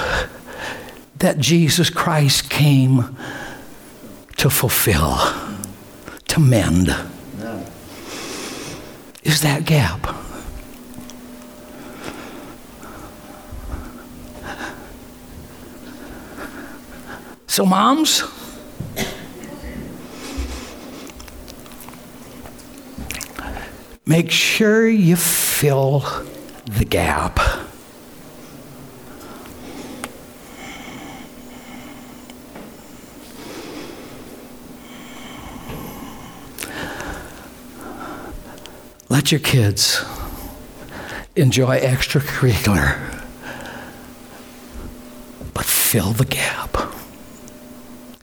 that 1.19 1.37
Jesus 1.39 1.89
Christ 1.89 2.49
came 2.49 3.15
to 4.37 4.49
fulfill, 4.49 5.17
to 6.27 6.39
mend. 6.39 6.95
Is 9.23 9.41
that 9.41 9.65
gap. 9.65 10.15
So, 17.47 17.65
moms, 17.65 18.23
make 24.05 24.29
sure 24.31 24.87
you 24.87 25.15
fill 25.15 26.03
the 26.65 26.85
gap. 26.85 27.39
Let 39.09 39.31
your 39.31 39.39
kids 39.39 40.03
enjoy 41.35 41.79
extracurricular, 41.79 43.23
but 45.53 45.65
fill 45.65 46.11
the 46.11 46.25
gap. 46.25 46.75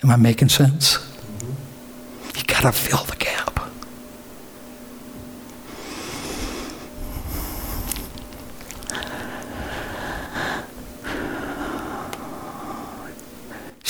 Am 0.03 0.11
I 0.11 0.17
making 0.17 0.49
sense? 0.49 0.99
Mm-hmm. 0.99 2.39
You 2.39 2.45
gotta 2.45 2.73
fill 2.73 3.05
the 3.05 3.17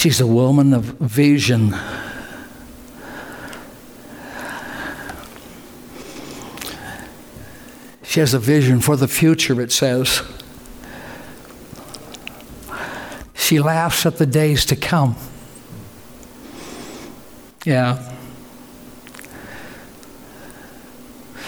She's 0.03 0.21
a 0.21 0.27
woman 0.27 0.75
of 0.75 0.83
vision. 0.83 1.77
She 8.03 8.19
has 8.19 8.35
a 8.35 8.41
vision 8.41 8.81
for 8.81 8.97
the 8.97 9.07
future, 9.07 9.61
it 9.61 9.71
says. 9.71 10.23
She 13.35 13.61
laughs 13.61 14.05
at 14.05 14.17
the 14.17 14.27
days 14.27 14.65
to 14.67 14.75
come. 14.75 15.15
Yeah. 17.65 18.13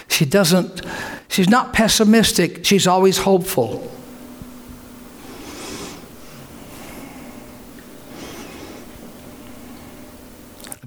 She 0.07 0.25
doesn't, 0.25 0.81
she's 1.27 1.49
not 1.49 1.73
pessimistic, 1.73 2.65
she's 2.65 2.87
always 2.87 3.19
hopeful. 3.19 3.94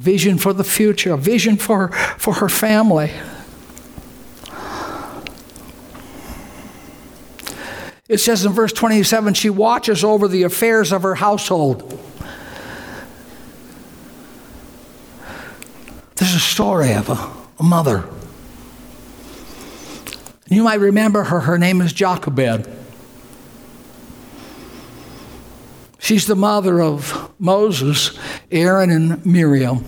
Vision 0.07 0.37
for 0.37 0.53
the 0.53 0.63
future, 0.63 1.11
a 1.11 1.17
vision 1.17 1.57
for, 1.57 1.89
for 2.17 2.35
her 2.35 2.47
family. 2.47 3.11
It 8.07 8.19
says 8.19 8.45
in 8.45 8.53
verse 8.53 8.71
27 8.71 9.33
she 9.33 9.49
watches 9.49 10.05
over 10.05 10.29
the 10.29 10.43
affairs 10.43 10.93
of 10.93 11.03
her 11.03 11.15
household. 11.15 11.99
This 16.15 16.29
is 16.29 16.35
a 16.35 16.39
story 16.39 16.93
of 16.93 17.09
a, 17.09 17.29
a 17.59 17.63
mother. 17.63 18.05
You 20.49 20.63
might 20.63 20.79
remember 20.79 21.25
her. 21.25 21.41
Her 21.41 21.57
name 21.57 21.81
is 21.81 21.91
Jochebed. 21.91 22.65
She's 25.99 26.27
the 26.27 26.37
mother 26.37 26.81
of 26.81 27.29
Moses, 27.37 28.17
Aaron, 28.49 28.89
and 28.89 29.25
Miriam. 29.25 29.83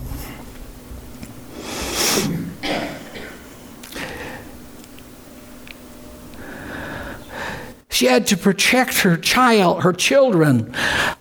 She 8.00 8.06
had 8.06 8.26
to 8.28 8.36
protect 8.38 9.00
her 9.00 9.18
child, 9.18 9.82
her 9.82 9.92
children, 9.92 10.72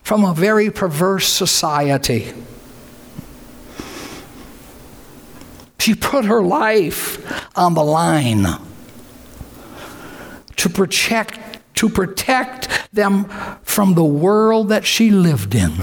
from 0.02 0.24
a 0.24 0.34
very 0.34 0.72
perverse 0.72 1.28
society. 1.28 2.34
She 5.78 5.94
put 5.94 6.24
her 6.24 6.42
life 6.42 7.20
on 7.58 7.74
the 7.74 7.84
line 7.84 8.46
to 10.56 10.70
protect 10.70 11.60
to 11.76 11.90
protect 11.90 12.88
them 12.94 13.26
from 13.64 13.96
the 13.96 14.06
world 14.06 14.70
that 14.70 14.86
she 14.86 15.12
lived 15.12 15.56
in. 15.56 15.74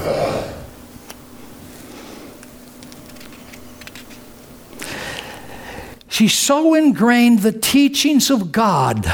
She 6.09 6.27
so 6.27 6.73
ingrained 6.73 7.41
the 7.41 7.53
teachings 7.53 8.31
of 8.31 8.51
God 8.51 9.07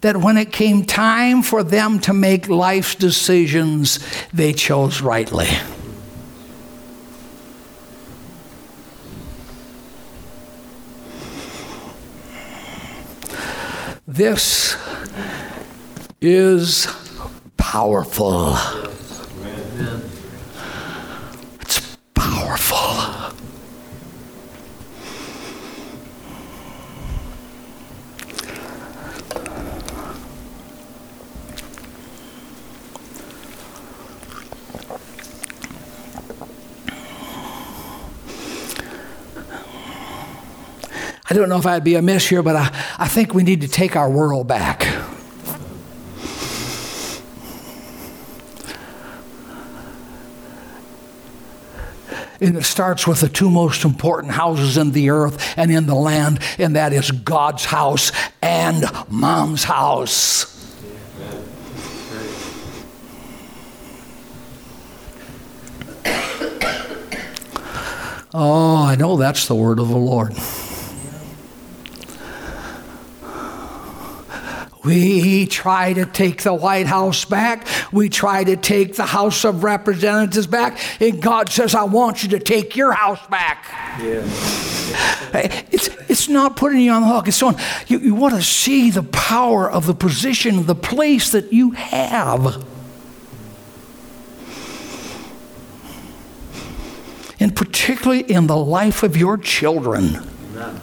that 0.00 0.16
when 0.18 0.36
it 0.36 0.52
came 0.52 0.84
time 0.84 1.42
for 1.42 1.62
them 1.62 1.98
to 2.00 2.12
make 2.12 2.48
life's 2.48 2.94
decisions, 2.94 3.98
they 4.32 4.52
chose 4.52 5.00
rightly. 5.00 5.48
This 14.06 14.76
is 16.20 16.86
powerful. 17.56 18.56
It's 21.60 21.96
powerful. 22.14 23.36
I 41.28 41.34
don't 41.34 41.48
know 41.48 41.58
if 41.58 41.66
I'd 41.66 41.82
be 41.82 41.96
amiss 41.96 42.28
here, 42.28 42.42
but 42.42 42.54
I, 42.54 42.70
I 42.98 43.08
think 43.08 43.34
we 43.34 43.42
need 43.42 43.62
to 43.62 43.68
take 43.68 43.96
our 43.96 44.08
world 44.08 44.46
back. 44.46 44.86
And 52.40 52.56
it 52.56 52.64
starts 52.64 53.06
with 53.06 53.20
the 53.20 53.28
two 53.28 53.50
most 53.50 53.84
important 53.84 54.34
houses 54.34 54.76
in 54.76 54.92
the 54.92 55.10
earth 55.10 55.54
and 55.56 55.72
in 55.72 55.86
the 55.86 55.94
land, 55.94 56.38
and 56.58 56.76
that 56.76 56.92
is 56.92 57.10
God's 57.10 57.64
house 57.64 58.12
and 58.42 58.84
mom's 59.08 59.64
house. 59.64 60.52
Oh, 68.38 68.84
I 68.84 68.96
know 68.96 69.16
that's 69.16 69.46
the 69.46 69.54
word 69.54 69.78
of 69.78 69.88
the 69.88 69.96
Lord. 69.96 70.34
We 74.86 75.46
try 75.46 75.92
to 75.94 76.06
take 76.06 76.44
the 76.44 76.54
White 76.54 76.86
House 76.86 77.24
back. 77.24 77.66
We 77.92 78.08
try 78.08 78.44
to 78.44 78.56
take 78.56 78.94
the 78.94 79.04
House 79.04 79.44
of 79.44 79.64
Representatives 79.64 80.46
back. 80.46 80.78
And 81.00 81.20
God 81.20 81.48
says, 81.48 81.74
I 81.74 81.82
want 81.84 82.22
you 82.22 82.28
to 82.30 82.38
take 82.38 82.76
your 82.76 82.92
house 82.92 83.26
back. 83.26 83.64
Yeah. 84.00 84.22
It's, 85.72 85.88
it's 86.08 86.28
not 86.28 86.56
putting 86.56 86.80
you 86.80 86.92
on 86.92 87.02
the 87.02 87.08
hook. 87.08 87.26
It's 87.26 87.42
on, 87.42 87.56
you, 87.88 87.98
you 87.98 88.14
want 88.14 88.34
to 88.36 88.42
see 88.42 88.90
the 88.90 89.02
power 89.02 89.68
of 89.68 89.86
the 89.86 89.94
position, 89.94 90.66
the 90.66 90.76
place 90.76 91.32
that 91.32 91.52
you 91.52 91.72
have. 91.72 92.64
And 97.40 97.56
particularly 97.56 98.22
in 98.22 98.46
the 98.46 98.56
life 98.56 99.02
of 99.02 99.16
your 99.16 99.36
children. 99.36 100.16
Amen. 100.54 100.80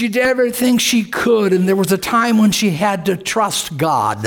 She 0.00 0.08
did 0.08 0.22
everything 0.22 0.78
she 0.78 1.04
could, 1.04 1.52
and 1.52 1.68
there 1.68 1.76
was 1.76 1.92
a 1.92 1.98
time 1.98 2.38
when 2.38 2.52
she 2.52 2.70
had 2.70 3.04
to 3.04 3.18
trust 3.18 3.76
God. 3.76 4.24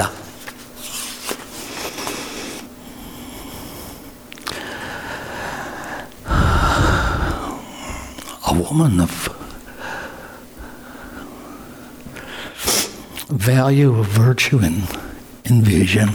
A 8.48 8.54
woman 8.54 9.00
of 9.00 9.10
value 13.30 13.98
of 13.98 14.06
virtue 14.06 14.60
and, 14.60 14.84
and 15.44 15.64
vision. 15.64 16.10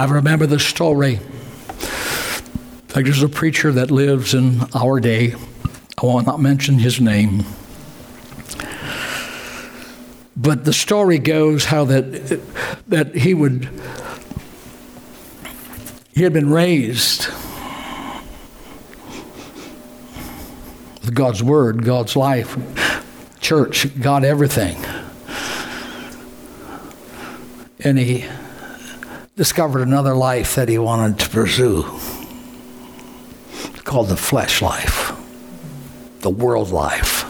I 0.00 0.04
remember 0.04 0.46
the 0.46 0.58
story. 0.58 1.16
In 1.16 1.20
fact, 2.88 3.04
there's 3.04 3.22
a 3.22 3.28
preacher 3.28 3.70
that 3.72 3.90
lives 3.90 4.32
in 4.32 4.62
our 4.74 4.98
day. 4.98 5.34
I 5.98 6.06
will 6.06 6.22
not 6.22 6.40
mention 6.40 6.78
his 6.78 7.02
name. 7.02 7.44
But 10.34 10.64
the 10.64 10.72
story 10.72 11.18
goes 11.18 11.66
how 11.66 11.84
that, 11.84 12.40
that 12.88 13.14
he 13.14 13.34
would, 13.34 13.68
he 16.14 16.22
had 16.22 16.32
been 16.32 16.48
raised 16.48 17.26
with 21.02 21.14
God's 21.14 21.42
Word, 21.42 21.84
God's 21.84 22.16
life, 22.16 22.56
church, 23.42 24.00
God, 24.00 24.24
everything. 24.24 24.82
And 27.80 27.98
he 27.98 28.24
discovered 29.40 29.80
another 29.80 30.12
life 30.12 30.54
that 30.54 30.68
he 30.68 30.76
wanted 30.76 31.18
to 31.18 31.26
pursue 31.30 31.82
called 33.84 34.08
the 34.08 34.16
flesh 34.16 34.60
life, 34.60 35.18
the 36.20 36.28
world 36.28 36.68
life. 36.68 37.24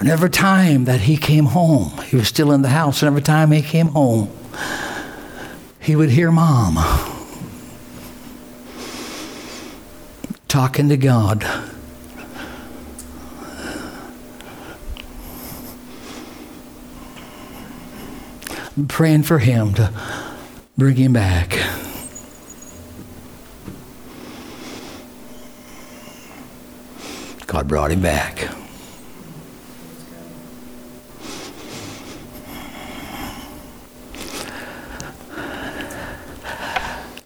And 0.00 0.08
every 0.08 0.30
time 0.30 0.86
that 0.86 1.00
he 1.00 1.18
came 1.18 1.44
home, 1.44 1.90
he 2.06 2.16
was 2.16 2.26
still 2.28 2.50
in 2.50 2.62
the 2.62 2.70
house, 2.70 3.02
and 3.02 3.08
every 3.08 3.20
time 3.20 3.50
he 3.50 3.60
came 3.60 3.88
home, 3.88 4.30
he 5.78 5.94
would 5.94 6.08
hear 6.08 6.32
mom 6.32 6.76
talking 10.48 10.88
to 10.88 10.96
God. 10.96 11.44
Praying 18.88 19.22
for 19.22 19.38
him 19.38 19.72
to 19.74 19.90
bring 20.76 20.96
him 20.96 21.14
back. 21.14 21.58
God 27.46 27.68
brought 27.68 27.90
him 27.90 28.02
back. 28.02 28.48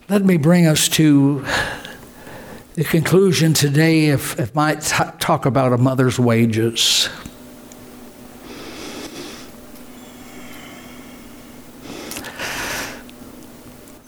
Let 0.08 0.24
me 0.24 0.36
bring 0.36 0.66
us 0.66 0.88
to 0.90 1.44
the 2.74 2.84
conclusion 2.84 3.54
today, 3.54 4.06
if, 4.06 4.38
if 4.38 4.56
I 4.56 4.74
might 4.74 4.82
t- 4.82 5.04
talk 5.18 5.46
about 5.46 5.72
a 5.72 5.78
mother's 5.78 6.18
wages. 6.18 7.08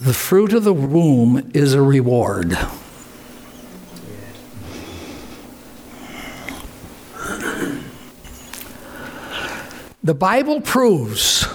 The 0.02 0.12
fruit 0.12 0.52
of 0.52 0.64
the 0.64 0.74
womb 0.74 1.52
is 1.54 1.74
a 1.74 1.80
reward. 1.80 2.58
The 10.02 10.14
Bible 10.14 10.60
proves 10.60 11.46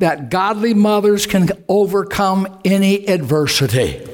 that 0.00 0.28
godly 0.28 0.74
mothers 0.74 1.24
can 1.24 1.48
overcome 1.66 2.60
any 2.62 3.08
adversity. 3.08 4.06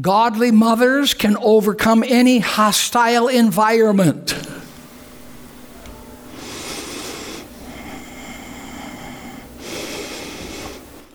Godly 0.00 0.50
mothers 0.50 1.14
can 1.14 1.36
overcome 1.36 2.02
any 2.04 2.40
hostile 2.40 3.28
environment. 3.28 4.51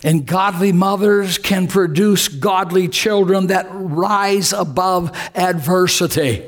And 0.08 0.26
godly 0.26 0.72
mothers 0.72 1.38
can 1.38 1.68
produce 1.68 2.30
godly 2.30 2.88
children 2.88 3.48
that 3.48 3.68
rise 3.70 4.54
above 4.54 5.12
adversity. 5.36 6.42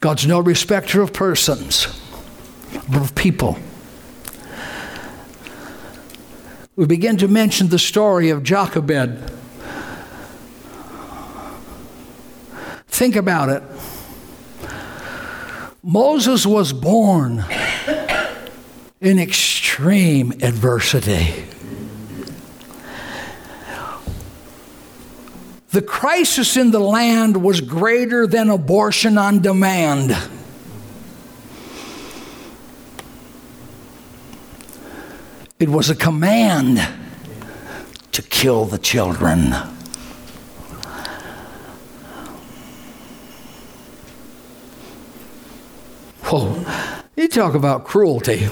God's 0.00 0.26
no 0.26 0.40
respecter 0.40 1.00
of 1.00 1.12
persons, 1.12 1.86
of 2.92 3.14
people. 3.14 3.56
We 6.74 6.86
begin 6.86 7.16
to 7.18 7.28
mention 7.28 7.68
the 7.68 7.78
story 7.78 8.30
of 8.30 8.42
Jochebed. 8.42 9.43
Think 12.94 13.16
about 13.16 13.48
it. 13.48 13.60
Moses 15.82 16.46
was 16.46 16.72
born 16.72 17.44
in 19.00 19.18
extreme 19.18 20.30
adversity. 20.40 21.44
The 25.70 25.82
crisis 25.82 26.56
in 26.56 26.70
the 26.70 26.78
land 26.78 27.42
was 27.42 27.60
greater 27.60 28.28
than 28.28 28.48
abortion 28.48 29.18
on 29.18 29.42
demand. 29.42 30.16
It 35.58 35.68
was 35.68 35.90
a 35.90 35.96
command 35.96 36.78
to 38.12 38.22
kill 38.22 38.66
the 38.66 38.78
children. 38.78 39.52
Whoa, 46.36 46.64
you 47.14 47.28
talk 47.28 47.54
about 47.54 47.84
cruelty. 47.84 48.46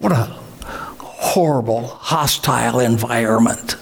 What 0.00 0.10
a 0.10 0.36
horrible, 0.98 1.86
hostile 1.86 2.80
environment. 2.80 3.76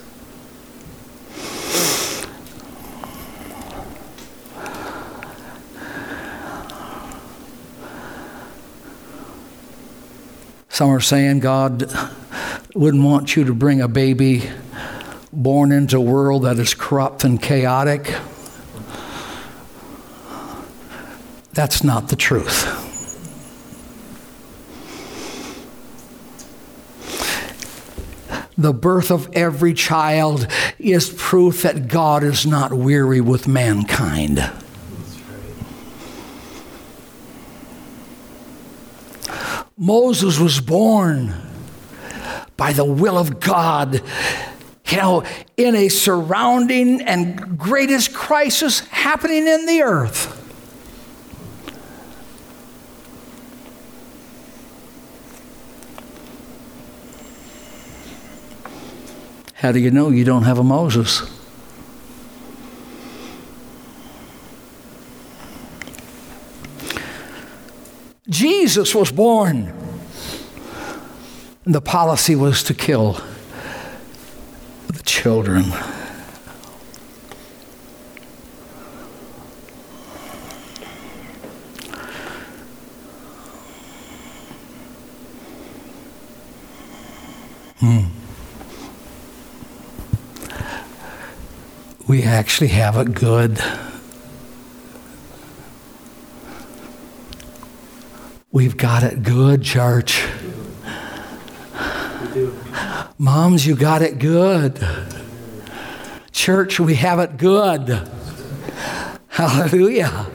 Some 10.68 10.90
are 10.90 11.00
saying 11.00 11.40
God 11.40 11.90
wouldn't 12.74 13.02
want 13.02 13.34
you 13.34 13.44
to 13.44 13.54
bring 13.54 13.80
a 13.80 13.88
baby 13.88 14.42
born 15.32 15.72
into 15.72 15.96
a 15.96 16.02
world 16.02 16.42
that 16.42 16.58
is 16.58 16.74
corrupt 16.74 17.24
and 17.24 17.40
chaotic. 17.40 18.14
That's 21.52 21.82
not 21.82 22.08
the 22.08 22.16
truth. 22.16 22.86
The 28.56 28.74
birth 28.74 29.10
of 29.10 29.28
every 29.32 29.72
child 29.72 30.46
is 30.78 31.08
proof 31.08 31.62
that 31.62 31.88
God 31.88 32.22
is 32.22 32.46
not 32.46 32.74
weary 32.74 33.20
with 33.20 33.48
mankind. 33.48 34.50
Moses 39.78 40.38
was 40.38 40.60
born 40.60 41.34
by 42.58 42.74
the 42.74 42.84
will 42.84 43.16
of 43.16 43.40
God, 43.40 44.02
you 44.88 44.96
know, 44.98 45.24
in 45.56 45.74
a 45.74 45.88
surrounding 45.88 47.00
and 47.00 47.58
greatest 47.58 48.12
crisis 48.12 48.80
happening 48.80 49.46
in 49.46 49.64
the 49.64 49.80
earth. 49.80 50.39
How 59.60 59.72
do 59.72 59.78
you 59.78 59.90
know 59.90 60.08
you 60.08 60.24
don't 60.24 60.44
have 60.44 60.58
a 60.58 60.64
Moses? 60.64 61.20
Jesus 68.26 68.94
was 68.94 69.12
born. 69.12 69.70
And 71.66 71.74
the 71.74 71.82
policy 71.82 72.34
was 72.34 72.62
to 72.62 72.72
kill 72.72 73.20
the 74.86 75.02
children. 75.02 75.64
We 92.10 92.24
actually 92.24 92.70
have 92.70 92.96
it 92.96 93.14
good. 93.14 93.62
We've 98.50 98.76
got 98.76 99.04
it 99.04 99.22
good, 99.22 99.62
church. 99.62 100.26
Moms, 103.16 103.64
you 103.64 103.76
got 103.76 104.02
it 104.02 104.18
good. 104.18 104.84
Church, 106.32 106.80
we 106.80 106.96
have 106.96 107.20
it 107.20 107.36
good. 107.36 108.10
Hallelujah. 109.28 110.26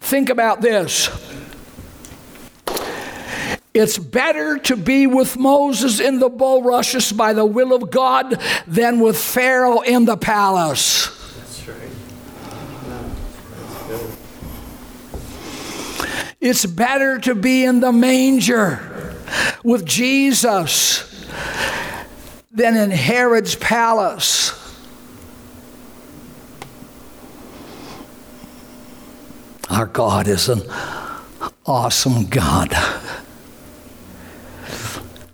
Think 0.00 0.28
about 0.28 0.60
this. 0.60 1.29
It's 3.72 3.98
better 3.98 4.58
to 4.58 4.76
be 4.76 5.06
with 5.06 5.36
Moses 5.36 6.00
in 6.00 6.18
the 6.18 6.28
bulrushes 6.28 7.12
by 7.12 7.32
the 7.32 7.44
will 7.44 7.72
of 7.72 7.90
God 7.90 8.40
than 8.66 9.00
with 9.00 9.16
Pharaoh 9.16 9.80
in 9.80 10.06
the 10.06 10.16
palace. 10.16 11.16
It's 16.40 16.64
better 16.64 17.18
to 17.20 17.34
be 17.34 17.64
in 17.64 17.80
the 17.80 17.92
manger 17.92 19.14
with 19.62 19.84
Jesus 19.84 21.06
than 22.50 22.76
in 22.76 22.90
Herod's 22.90 23.54
palace. 23.54 24.56
Our 29.68 29.86
God 29.86 30.26
is 30.26 30.48
an 30.48 30.62
awesome 31.64 32.26
God. 32.26 32.74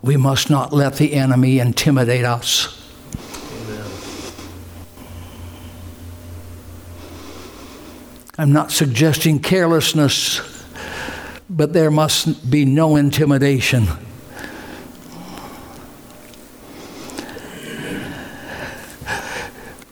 We 0.06 0.16
must 0.16 0.50
not 0.50 0.72
let 0.72 0.94
the 0.98 1.14
enemy 1.14 1.58
intimidate 1.58 2.24
us. 2.24 2.80
I'm 8.38 8.52
not 8.52 8.70
suggesting 8.70 9.40
carelessness, 9.40 10.40
but 11.50 11.72
there 11.72 11.90
must 11.90 12.48
be 12.48 12.64
no 12.64 12.94
intimidation. 12.94 13.88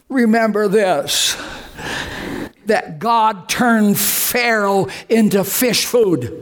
Remember 0.08 0.68
this 0.68 1.36
that 2.66 3.00
God 3.00 3.48
turned 3.48 3.98
Pharaoh 3.98 4.86
into 5.08 5.42
fish 5.42 5.86
food. 5.86 6.40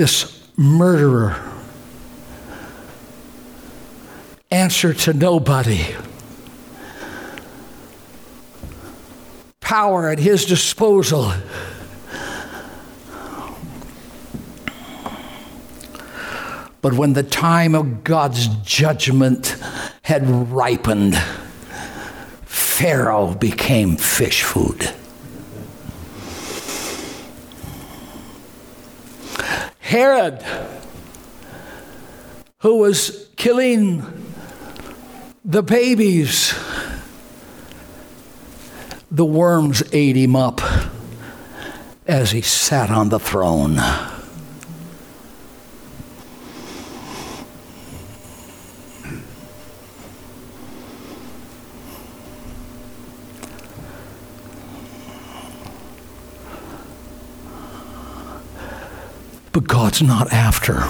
This 0.00 0.48
murderer. 0.56 1.36
Answer 4.50 4.94
to 4.94 5.12
nobody. 5.12 5.94
Power 9.60 10.08
at 10.08 10.18
his 10.18 10.46
disposal. 10.46 11.34
But 16.80 16.94
when 16.94 17.12
the 17.12 17.22
time 17.22 17.74
of 17.74 18.02
God's 18.02 18.46
judgment 18.64 19.54
had 20.00 20.26
ripened, 20.50 21.14
Pharaoh 22.46 23.34
became 23.34 23.98
fish 23.98 24.44
food. 24.44 24.94
Herod, 29.90 30.40
who 32.60 32.76
was 32.76 33.28
killing 33.34 34.04
the 35.44 35.64
babies, 35.64 36.54
the 39.10 39.24
worms 39.24 39.82
ate 39.90 40.14
him 40.14 40.36
up 40.36 40.60
as 42.06 42.30
he 42.30 42.40
sat 42.40 42.88
on 42.88 43.08
the 43.08 43.18
throne. 43.18 43.80
But 59.52 59.66
God's 59.90 60.02
not 60.02 60.32
after 60.32 60.84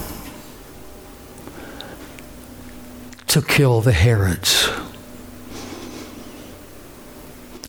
to 3.28 3.40
kill 3.40 3.80
the 3.80 3.92
Herods 3.92 4.68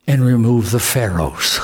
and 0.05 0.25
remove 0.25 0.71
the 0.71 0.79
Pharaohs. 0.81 1.61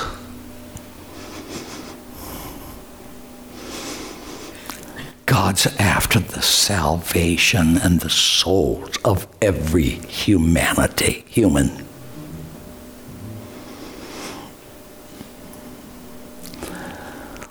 God's 5.26 5.68
after 5.78 6.20
the 6.20 6.42
salvation 6.42 7.78
and 7.78 8.00
the 8.00 8.10
souls 8.10 8.96
of 9.04 9.28
every 9.42 10.00
humanity, 10.08 11.26
human. 11.28 11.86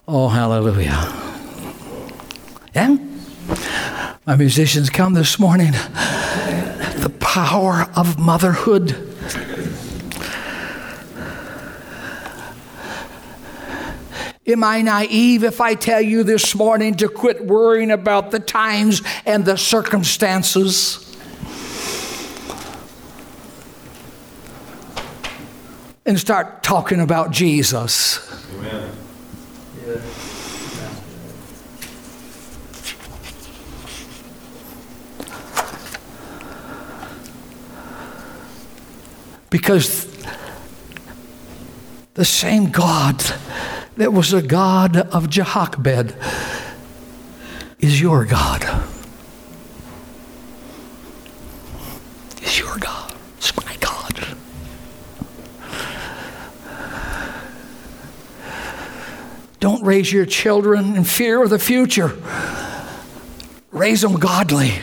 Oh, 0.08 0.28
hallelujah. 0.28 1.25
Yeah? 2.76 2.98
My 4.26 4.36
musicians 4.36 4.90
come 4.90 5.14
this 5.14 5.38
morning. 5.38 5.72
The 5.72 7.10
power 7.20 7.90
of 7.96 8.18
motherhood. 8.18 8.90
Am 14.46 14.62
I 14.62 14.82
naive 14.82 15.42
if 15.42 15.62
I 15.62 15.74
tell 15.74 16.02
you 16.02 16.22
this 16.22 16.54
morning 16.54 16.96
to 16.96 17.08
quit 17.08 17.46
worrying 17.46 17.90
about 17.90 18.30
the 18.30 18.40
times 18.40 19.00
and 19.24 19.46
the 19.46 19.56
circumstances? 19.56 21.02
And 26.04 26.20
start 26.20 26.62
talking 26.62 27.00
about 27.00 27.30
Jesus. 27.30 28.20
Amen. 28.52 29.05
Because 39.56 40.06
the 42.12 42.26
same 42.26 42.70
God 42.70 43.24
that 43.96 44.12
was 44.12 44.32
the 44.32 44.42
God 44.42 44.98
of 44.98 45.30
Jehoshaphat 45.30 46.14
is 47.80 47.98
your 47.98 48.26
God. 48.26 48.64
Is 52.42 52.58
your 52.58 52.76
God. 52.76 53.14
It's 53.38 53.56
my 53.56 53.74
God. 53.80 54.36
Don't 59.58 59.82
raise 59.82 60.12
your 60.12 60.26
children 60.26 60.96
in 60.96 61.04
fear 61.04 61.42
of 61.42 61.48
the 61.48 61.58
future. 61.58 62.14
Raise 63.70 64.02
them 64.02 64.16
godly. 64.16 64.74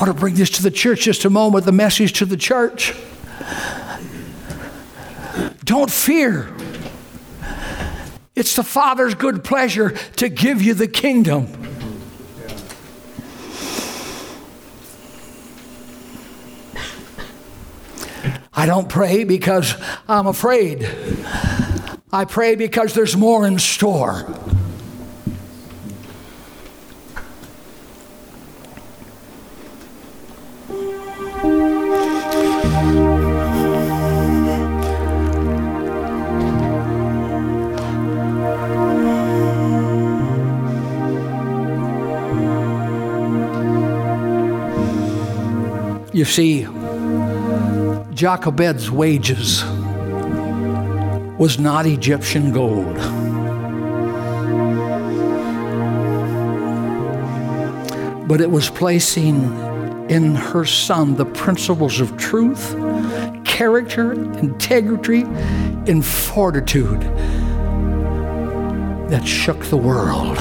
I 0.00 0.04
want 0.04 0.16
to 0.16 0.18
bring 0.18 0.34
this 0.34 0.48
to 0.52 0.62
the 0.62 0.70
church 0.70 1.02
just 1.02 1.26
a 1.26 1.30
moment 1.30 1.66
the 1.66 1.72
message 1.72 2.14
to 2.14 2.24
the 2.24 2.38
church. 2.38 2.94
Don't 5.62 5.90
fear. 5.90 6.48
It's 8.34 8.56
the 8.56 8.62
Father's 8.62 9.14
good 9.14 9.44
pleasure 9.44 9.90
to 9.90 10.30
give 10.30 10.62
you 10.62 10.72
the 10.72 10.88
kingdom. 10.88 11.48
I 18.54 18.64
don't 18.64 18.88
pray 18.88 19.24
because 19.24 19.74
I'm 20.08 20.26
afraid. 20.26 20.88
I 22.10 22.24
pray 22.24 22.54
because 22.54 22.94
there's 22.94 23.18
more 23.18 23.46
in 23.46 23.58
store. 23.58 24.34
You 46.20 46.26
see, 46.26 46.64
Jochebed's 48.12 48.90
wages 48.90 49.64
was 51.38 51.58
not 51.58 51.86
Egyptian 51.86 52.52
gold. 52.52 52.94
But 58.28 58.42
it 58.42 58.50
was 58.50 58.68
placing 58.68 59.44
in 60.10 60.34
her 60.34 60.66
son 60.66 61.16
the 61.16 61.24
principles 61.24 62.02
of 62.02 62.14
truth, 62.18 62.74
character, 63.46 64.12
integrity, 64.12 65.22
and 65.22 66.04
fortitude 66.04 67.00
that 69.08 69.26
shook 69.26 69.64
the 69.64 69.78
world. 69.78 70.36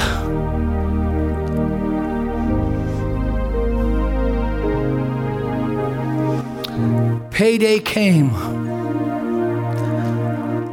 Payday 7.40 7.80
came 7.80 8.32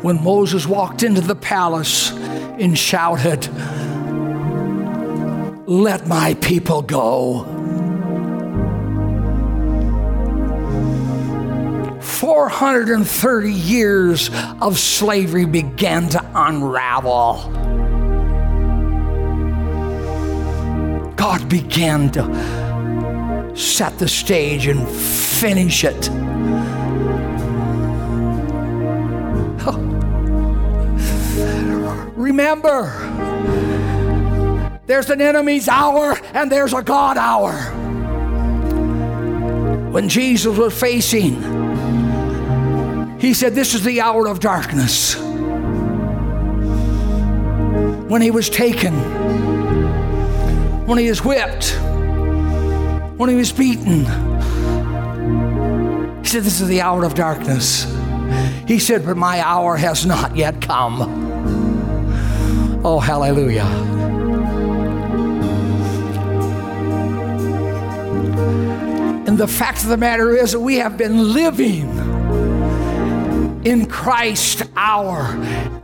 when 0.02 0.20
Moses 0.24 0.66
walked 0.66 1.04
into 1.04 1.20
the 1.20 1.36
palace 1.36 2.10
and 2.10 2.76
shouted, 2.76 3.46
Let 5.68 6.08
my 6.08 6.34
people 6.40 6.82
go. 6.82 7.44
430 12.00 13.52
years 13.52 14.30
of 14.60 14.76
slavery 14.76 15.44
began 15.44 16.08
to 16.08 16.30
unravel. 16.34 17.48
God 21.14 21.48
began 21.48 22.10
to 22.10 23.54
set 23.54 24.00
the 24.00 24.08
stage 24.08 24.66
and 24.66 24.88
finish 24.88 25.84
it. 25.84 26.10
Remember, 32.46 32.86
there's 34.86 35.10
an 35.10 35.20
enemy's 35.20 35.66
hour 35.66 36.16
and 36.32 36.48
there's 36.48 36.72
a 36.72 36.80
God 36.80 37.16
hour. 37.16 37.52
When 39.90 40.08
Jesus 40.08 40.56
was 40.56 40.78
facing, 40.78 41.42
he 43.18 43.34
said, 43.34 43.56
This 43.56 43.74
is 43.74 43.82
the 43.82 44.00
hour 44.00 44.28
of 44.28 44.38
darkness. 44.38 45.16
When 48.08 48.22
he 48.22 48.30
was 48.30 48.48
taken, 48.48 48.94
when 50.86 50.98
he 50.98 51.08
was 51.08 51.24
whipped, 51.24 51.72
when 53.16 53.28
he 53.28 53.34
was 53.34 53.50
beaten, 53.50 54.04
he 56.22 56.28
said, 56.28 56.44
This 56.44 56.60
is 56.60 56.68
the 56.68 56.80
hour 56.80 57.02
of 57.02 57.14
darkness. 57.14 57.92
He 58.68 58.78
said, 58.78 59.04
But 59.04 59.16
my 59.16 59.40
hour 59.40 59.76
has 59.76 60.06
not 60.06 60.36
yet 60.36 60.62
come. 60.62 61.35
Oh, 62.88 63.00
hallelujah. 63.00 63.64
And 69.26 69.36
the 69.36 69.48
fact 69.48 69.82
of 69.82 69.88
the 69.88 69.96
matter 69.96 70.36
is 70.36 70.56
we 70.56 70.76
have 70.76 70.96
been 70.96 71.32
living 71.32 71.88
in 73.66 73.86
Christ 73.86 74.62
hour 74.76 75.36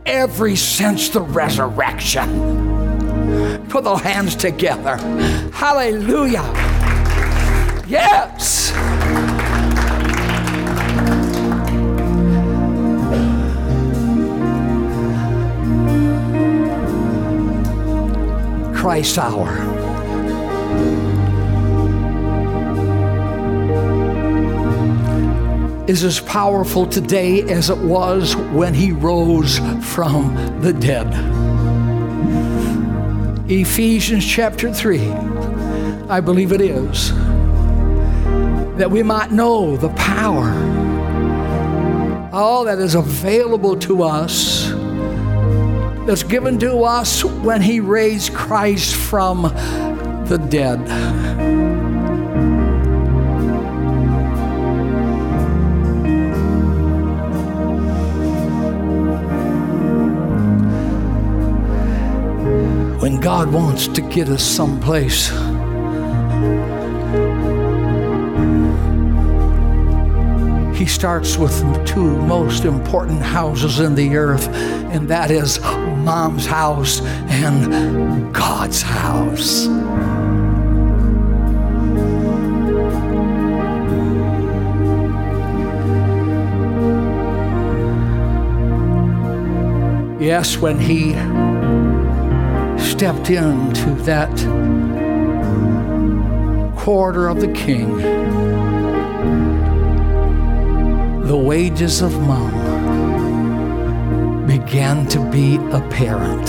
every 0.05 0.55
since 0.55 1.09
the 1.09 1.19
resurrection. 1.19 2.29
Put 3.67 3.83
the 3.83 3.95
hands 3.95 4.37
together. 4.37 4.95
Hallelujah. 5.51 6.43
Yes. 7.85 8.71
Christ 18.83 19.17
hour. 19.17 19.47
Is 25.87 26.03
as 26.03 26.19
powerful 26.19 26.85
today 26.85 27.43
as 27.43 27.69
it 27.69 27.77
was 27.77 28.35
when 28.35 28.73
he 28.73 28.91
rose 28.91 29.59
from 29.81 30.35
the 30.59 30.73
dead. 30.73 31.07
Ephesians 33.49 34.27
chapter 34.27 34.73
3, 34.73 34.99
I 36.09 36.19
believe 36.19 36.51
it 36.51 36.59
is, 36.59 37.13
that 38.75 38.91
we 38.91 39.01
might 39.01 39.31
know 39.31 39.77
the 39.77 39.91
power, 39.91 40.51
all 42.33 42.65
that 42.65 42.79
is 42.79 42.95
available 42.95 43.77
to 43.77 44.03
us 44.03 44.62
that's 46.05 46.23
given 46.23 46.59
to 46.59 46.79
us 46.83 47.23
when 47.23 47.61
He 47.61 47.79
raised 47.79 48.33
Christ 48.33 48.95
from 48.95 49.43
the 50.27 50.37
dead. 50.49 50.79
When 63.01 63.19
God 63.19 63.51
wants 63.51 63.87
to 63.89 64.01
get 64.01 64.29
us 64.29 64.43
someplace, 64.43 65.31
he 70.83 70.89
starts 70.89 71.37
with 71.37 71.57
the 71.61 71.83
two 71.85 72.17
most 72.23 72.65
important 72.65 73.21
houses 73.21 73.79
in 73.79 73.95
the 73.95 74.17
earth, 74.17 74.49
and 74.49 75.07
that 75.07 75.31
is 75.31 75.61
mom's 75.61 76.45
house 76.45 76.99
and 77.29 78.33
God's 78.33 78.81
house. 78.81 79.67
Yes, 90.21 90.57
when 90.57 90.77
he 90.77 91.13
stepped 92.77 93.29
into 93.29 93.93
that 94.03 94.35
quarter 96.75 97.29
of 97.29 97.39
the 97.39 97.53
king, 97.53 98.72
the 101.23 101.37
wages 101.37 102.01
of 102.01 102.19
mom 102.21 102.51
began 104.45 105.07
to 105.07 105.19
be 105.31 105.55
apparent. 105.71 106.47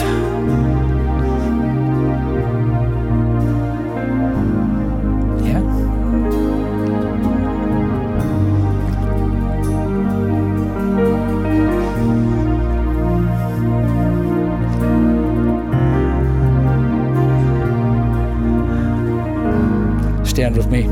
Yeah. 5.45 5.63
Stand 20.25 20.57
with 20.57 20.69
me. 20.69 20.84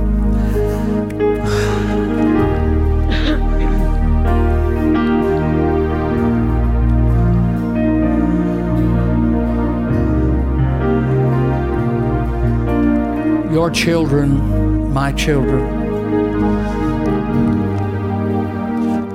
Children, 13.82 14.92
my 14.92 15.10
children, 15.10 15.60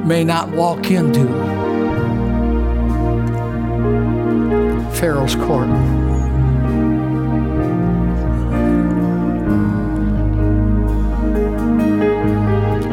may 0.06 0.26
not 0.26 0.50
walk 0.50 0.92
into 0.92 1.26
Pharaoh's 5.00 5.36
court. 5.38 5.70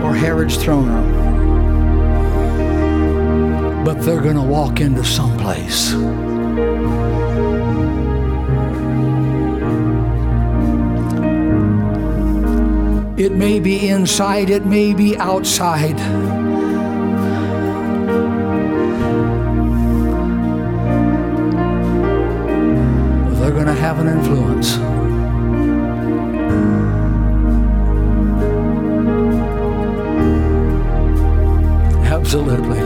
Or 0.04 0.14
Herod's 0.14 0.56
throne 0.56 0.86
room. 0.86 1.10
But 3.84 4.00
they're 4.02 4.22
going 4.22 4.36
to 4.36 4.42
walk 4.42 4.80
into 4.80 5.02
someplace. 5.02 5.92
It 13.16 13.30
may 13.30 13.60
be 13.60 13.88
inside, 13.88 14.50
it 14.50 14.66
may 14.66 14.92
be 14.92 15.16
outside. 15.16 15.96
They're 23.38 23.52
going 23.52 23.66
to 23.66 23.72
have 23.72 24.00
an 24.00 24.08
influence. 24.08 24.78
Absolutely. 32.04 32.80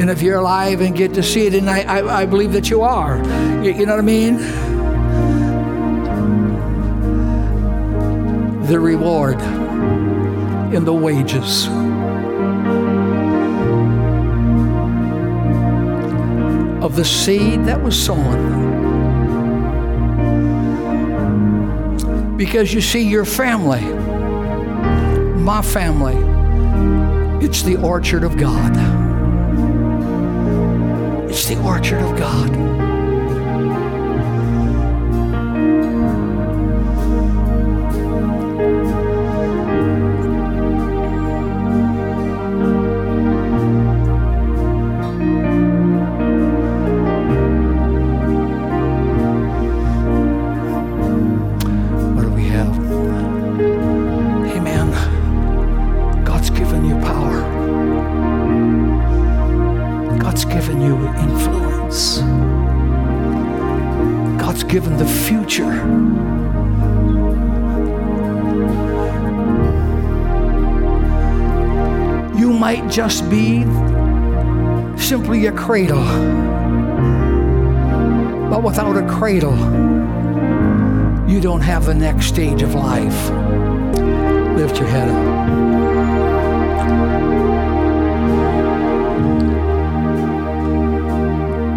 And 0.00 0.08
if 0.08 0.22
you're 0.22 0.38
alive 0.38 0.80
and 0.80 0.96
get 0.96 1.12
to 1.12 1.22
see 1.22 1.46
it, 1.46 1.54
and 1.54 1.68
I, 1.68 1.82
I, 1.82 2.22
I 2.22 2.26
believe 2.26 2.52
that 2.52 2.70
you 2.70 2.80
are, 2.80 3.18
you, 3.62 3.72
you 3.72 3.84
know 3.84 3.92
what 3.92 3.98
I 3.98 4.02
mean? 4.02 4.75
The 8.66 8.80
reward 8.80 9.40
in 10.74 10.84
the 10.84 10.92
wages. 10.92 11.68
Of 16.82 16.96
the 16.96 17.04
seed 17.04 17.64
that 17.66 17.80
was 17.80 17.96
sown. 17.96 18.66
Because 22.36 22.74
you 22.74 22.80
see, 22.80 23.02
your 23.02 23.24
family, 23.24 23.82
my 25.40 25.62
family, 25.62 26.16
it's 27.44 27.62
the 27.62 27.76
orchard 27.76 28.24
of 28.24 28.36
God. 28.36 28.72
It's 31.30 31.46
the 31.46 31.60
orchard 31.62 32.00
of 32.00 32.18
God. 32.18 32.75
Just 72.88 73.28
be 73.30 73.64
simply 74.96 75.46
a 75.46 75.52
cradle. 75.52 76.04
But 78.50 78.62
without 78.62 78.96
a 78.96 79.06
cradle, 79.06 79.56
you 81.28 81.40
don't 81.40 81.60
have 81.60 81.84
the 81.84 81.94
next 81.94 82.26
stage 82.26 82.62
of 82.62 82.74
life. 82.74 83.30
Lift 84.56 84.78
your 84.78 84.88
head 84.88 85.08
up. 85.08 85.46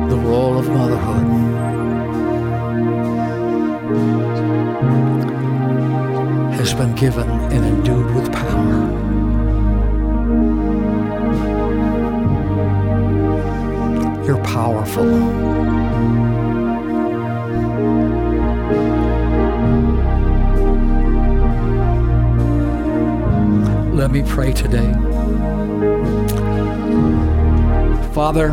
The 0.09 0.17
role 0.17 0.57
of 0.57 0.69
motherhood. 0.69 1.25
Has 6.59 6.73
been 6.73 6.93
given 6.95 7.27
and 7.27 7.65
endued 7.65 8.13
with 8.15 8.31
power. 8.31 9.08
You're 14.29 14.43
powerful. 14.43 15.05
Let 23.95 24.11
me 24.11 24.21
pray 24.21 24.53
today. 24.53 24.93
Father, 28.13 28.51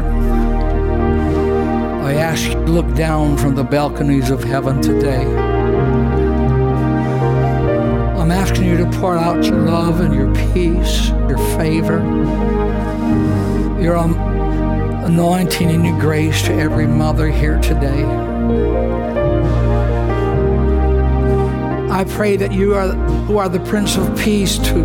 I 2.03 2.14
ask 2.14 2.49
you 2.49 2.55
to 2.55 2.61
look 2.61 2.95
down 2.95 3.37
from 3.37 3.55
the 3.55 3.62
balconies 3.62 4.31
of 4.31 4.43
heaven 4.43 4.81
today. 4.81 5.27
I'm 8.16 8.31
asking 8.31 8.64
you 8.64 8.79
to 8.79 8.87
pour 8.99 9.18
out 9.18 9.45
your 9.45 9.59
love 9.59 10.01
and 10.01 10.14
your 10.14 10.35
peace, 10.55 11.11
your 11.29 11.37
favor, 11.59 11.99
your 13.79 13.99
um, 13.99 14.26
anointing 15.07 15.70
and 15.70 15.86
your 15.86 15.98
grace 16.00 16.42
to 16.42 16.52
every 16.52 16.86
mother 16.86 17.28
here 17.28 17.61
today. 17.61 18.04
I 21.88 22.04
pray 22.09 22.36
that 22.36 22.50
you 22.52 22.74
are 22.74 22.88
who 22.88 23.38
are 23.38 23.48
the 23.48 23.61
Prince 23.61 23.96
of 23.96 24.18
Peace 24.18 24.59
to 24.59 24.84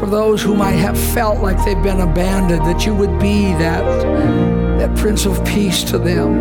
for 0.00 0.06
those 0.06 0.40
who 0.40 0.56
might 0.56 0.78
have 0.86 0.98
felt 0.98 1.40
like 1.40 1.62
they've 1.66 1.82
been 1.82 2.00
abandoned, 2.00 2.62
that 2.62 2.86
you 2.86 2.94
would 2.94 3.18
be 3.20 3.52
that 3.54 3.84
that 4.78 4.96
Prince 4.96 5.26
of 5.26 5.44
Peace 5.44 5.84
to 5.84 5.98
them. 5.98 6.38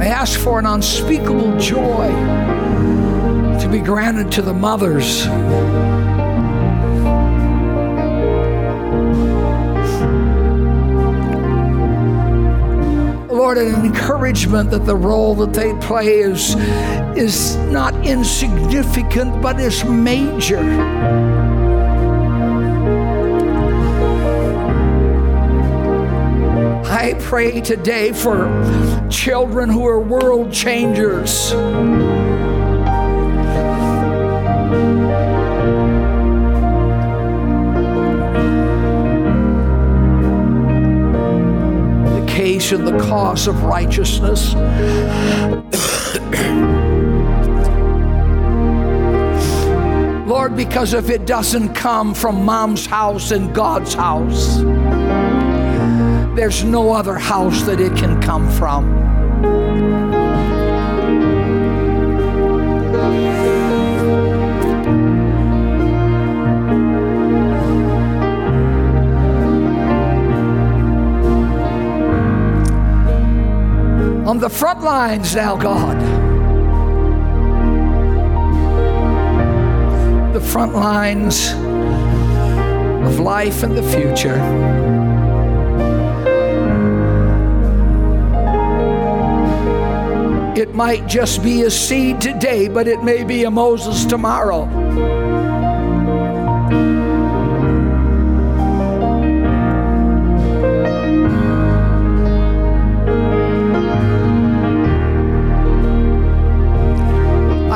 I 0.00 0.06
ask 0.06 0.36
for 0.40 0.58
an 0.58 0.66
unspeakable 0.66 1.56
joy 1.58 2.10
be 3.74 3.80
granted 3.80 4.30
to 4.30 4.40
the 4.40 4.54
mothers. 4.54 5.26
Lord, 13.26 13.58
an 13.58 13.84
encouragement 13.84 14.70
that 14.70 14.86
the 14.86 14.94
role 14.94 15.34
that 15.34 15.52
they 15.52 15.74
play 15.80 16.20
is, 16.20 16.54
is 17.18 17.56
not 17.72 17.94
insignificant, 18.06 19.42
but 19.42 19.58
is 19.58 19.84
major. 19.84 20.60
I 26.84 27.16
pray 27.18 27.60
today 27.60 28.12
for 28.12 29.08
children 29.10 29.68
who 29.68 29.84
are 29.84 29.98
world 29.98 30.52
changers. 30.52 31.52
And 42.72 42.86
the 42.86 42.98
cause 42.98 43.46
of 43.46 43.62
righteousness. 43.62 44.54
Lord, 50.26 50.56
because 50.56 50.94
if 50.94 51.10
it 51.10 51.26
doesn't 51.26 51.74
come 51.74 52.14
from 52.14 52.44
mom's 52.44 52.86
house 52.86 53.30
and 53.30 53.54
God's 53.54 53.94
house, 53.94 54.58
there's 56.34 56.64
no 56.64 56.92
other 56.92 57.14
house 57.14 57.62
that 57.62 57.80
it 57.80 57.94
can 57.96 58.20
come 58.22 58.50
from. 58.52 59.03
On 74.34 74.40
the 74.40 74.50
front 74.50 74.82
lines 74.82 75.36
now, 75.36 75.56
God. 75.56 75.96
The 80.34 80.40
front 80.40 80.74
lines 80.74 81.52
of 83.06 83.20
life 83.20 83.62
and 83.62 83.76
the 83.76 83.82
future. 83.84 84.34
It 90.60 90.74
might 90.74 91.06
just 91.06 91.40
be 91.44 91.62
a 91.62 91.70
seed 91.70 92.20
today, 92.20 92.66
but 92.66 92.88
it 92.88 93.04
may 93.04 93.22
be 93.22 93.44
a 93.44 93.50
Moses 93.52 94.04
tomorrow. 94.04 95.23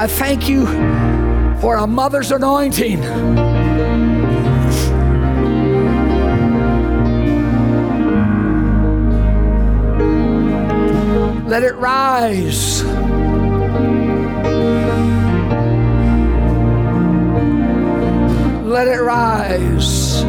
Thank 0.09 0.49
you 0.49 0.67
for 1.61 1.77
a 1.77 1.87
mother's 1.87 2.33
anointing. 2.33 3.01
Let 11.49 11.63
it 11.63 11.75
rise. 11.77 12.83
Let 18.65 18.87
it 18.87 19.01
rise. 19.01 20.23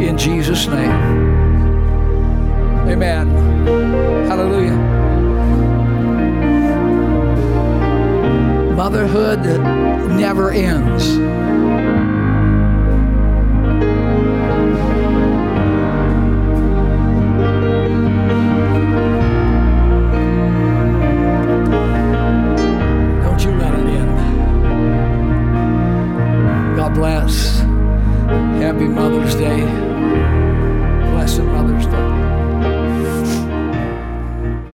In 0.00 0.16
Jesus' 0.16 0.66
name. 0.68 0.90
Amen. 2.88 3.33
Hallelujah. 4.28 4.76
Motherhood 8.74 9.40
never 10.18 10.50
ends. 10.50 11.83